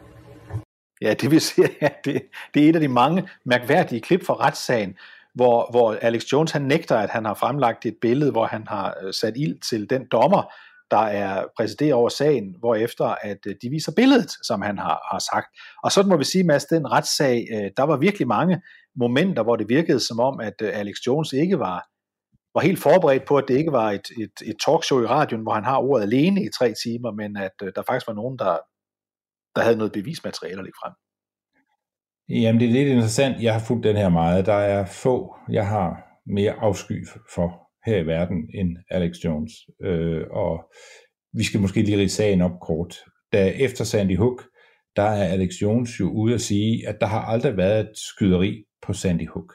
[1.02, 2.22] Ja, det vi ser her, det,
[2.54, 4.98] det er et af de mange mærkværdige klip fra retssagen,
[5.34, 8.98] hvor, hvor Alex Jones han nægter, at han har fremlagt et billede, hvor han har
[9.02, 10.54] øh, sat ild til den dommer,
[10.92, 15.08] der er præsider over sagen, hvor efter at øh, de viser billedet, som han har,
[15.12, 15.48] har sagt.
[15.84, 18.62] Og sådan må vi sige, Mads, den retssag, øh, der var virkelig mange
[18.96, 21.88] momenter, hvor det virkede som om, at Alex Jones ikke var,
[22.56, 25.54] var helt forberedt på, at det ikke var et, et, et talkshow i radioen, hvor
[25.54, 28.58] han har ordet alene i tre timer, men at der faktisk var nogen, der,
[29.58, 30.94] der havde noget bevismateriale at lægge frem.
[32.30, 33.44] Jamen, det er lidt interessant.
[33.44, 34.46] Jeg har fulgt den her meget.
[34.46, 37.50] Der er få, jeg har mere afsky for
[37.86, 39.54] her i verden end Alex Jones.
[39.84, 40.72] Øh, og
[41.34, 42.96] vi skal måske lige rige sagen op kort.
[43.34, 44.44] Da efter Sandy Hook,
[44.96, 48.64] der er Alex Jones jo ude at sige, at der har aldrig været et skyderi
[48.82, 49.54] på Sandy Hook.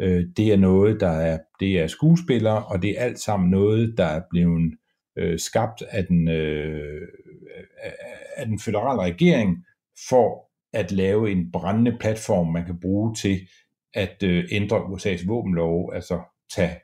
[0.00, 3.94] Øh, det er noget, der er, det er skuespillere, og det er alt sammen noget,
[3.98, 4.74] der er blevet
[5.18, 7.08] øh, skabt af den, øh,
[8.36, 9.64] af den federale regering
[10.08, 13.40] for at lave en brændende platform, man kan bruge til
[13.94, 16.22] at øh, ændre USA's våbenlov, altså
[16.54, 16.80] tage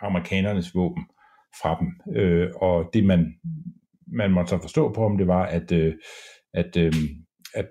[0.00, 1.06] amerikanernes våben
[1.62, 2.16] fra dem.
[2.16, 3.34] Øh, og det man,
[4.06, 5.94] man måtte så forstå på om det var, at, øh,
[6.54, 6.92] at, øh,
[7.54, 7.68] at,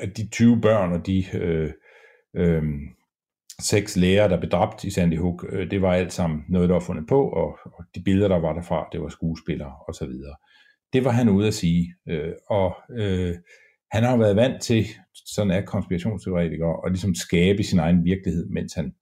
[0.00, 1.72] at de 20 børn og de øh,
[2.36, 2.62] øh,
[3.60, 6.74] seks læger, der blev dræbt i Sandy Hook, øh, det var alt sammen noget, der
[6.74, 10.12] var fundet på, og, og de billeder, der var derfra, det var skuespillere osv.
[10.92, 13.34] Det var han ude at sige, øh, og øh,
[13.92, 14.86] han har været vant til,
[15.26, 18.94] sådan er konspirationsteoretikere, og ligesom skabe sin egen virkelighed, mens han,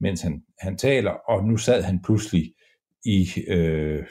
[0.00, 2.54] mens han, han taler, og nu sad han pludselig
[3.04, 4.06] i, øh,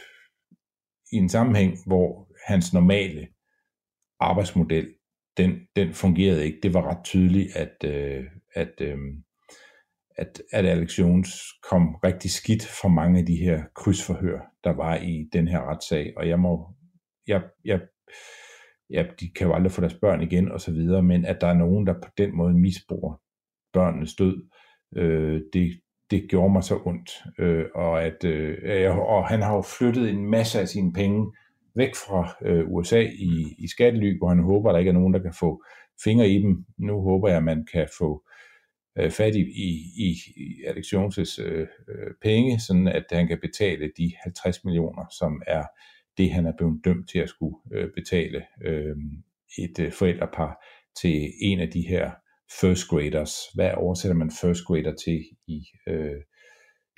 [1.12, 3.28] i en sammenhæng, hvor hans normale
[4.20, 4.88] arbejdsmodel,
[5.38, 6.60] den, den fungerede ikke.
[6.64, 8.98] Det var ret tydeligt, at, øh, at, øh,
[10.18, 14.96] at, at Alex Jones kom rigtig skidt for mange af de her krydsforhør, der var
[14.96, 16.68] i den her retssag, og jeg må,
[17.28, 17.82] jeg, jeg
[18.90, 21.48] ja, de kan jo aldrig få deres børn igen og så videre, men at der
[21.48, 23.22] er nogen, der på den måde misbruger
[23.74, 24.48] børnenes død,
[24.96, 27.12] øh, det, det gjorde mig så ondt.
[27.40, 31.32] Øh, og, at, øh, og han har jo flyttet en masse af sine penge
[31.76, 35.14] væk fra øh, USA i, i skattely, hvor han håber, at der ikke er nogen,
[35.14, 35.64] der kan få
[36.04, 36.66] fingre i dem.
[36.78, 38.24] Nu håber jeg, at man kan få
[39.00, 39.42] øh, fat i,
[39.98, 45.06] i, i Alex Jones' øh, øh, penge, sådan at han kan betale de 50 millioner,
[45.20, 45.64] som er
[46.18, 48.96] det, han er blevet dømt til at skulle øh, betale øh,
[49.58, 50.66] et øh, forældrepar
[51.02, 52.12] til en af de her
[52.62, 53.34] first graders.
[53.56, 56.22] Hvad oversætter man first grader til i øh,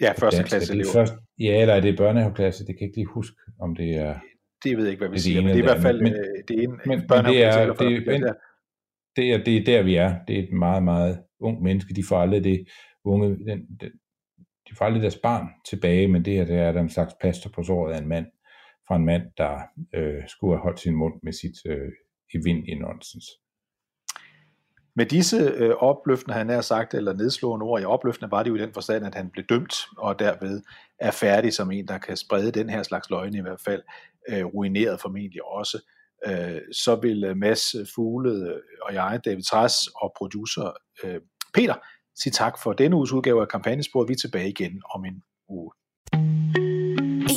[0.02, 0.94] Ja, første klasse Er det elever.
[0.94, 2.66] først, ja, eller er det børnehaveklasse?
[2.66, 4.20] Det kan jeg ikke lige huske, om det er...
[4.64, 6.14] Det ved jeg ikke, hvad vi det siger, men det er i hvert fald andet.
[6.20, 8.24] øh, det ene Men, men det er, det, men,
[9.16, 10.16] det, er, det er der, vi er.
[10.28, 11.94] Det er et meget, meget ung menneske.
[11.94, 12.66] De får aldrig det
[13.06, 13.92] unge, den, den,
[14.70, 17.50] de får aldrig deres barn tilbage, men det her det er der en slags plaster
[17.50, 18.26] på såret af en mand,
[18.88, 19.62] fra en mand, der
[19.96, 21.92] øh, skulle have holdt sin mund med sit øh,
[22.36, 23.26] evindelige nonsens.
[24.96, 28.56] Med disse øh, opløftende, han har sagt, eller nedslående ord, ja opløftende var det jo
[28.56, 30.62] i den forstand, at han blev dømt, og derved
[31.00, 33.84] er færdig som en, der kan sprede den her slags løgne i hvert fald,
[34.30, 35.78] øh, ruineret formentlig også.
[36.28, 40.72] Øh, så vil øh, Mads Fuglede øh, og jeg, David Træs og producer
[41.04, 41.22] øh,
[41.54, 41.76] Peter,
[42.16, 44.08] sige tak for denne uges udgave af Kampagnesporet.
[44.08, 45.72] Vi er tilbage igen om en uge.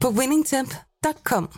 [0.00, 1.48] på winningtemp.com.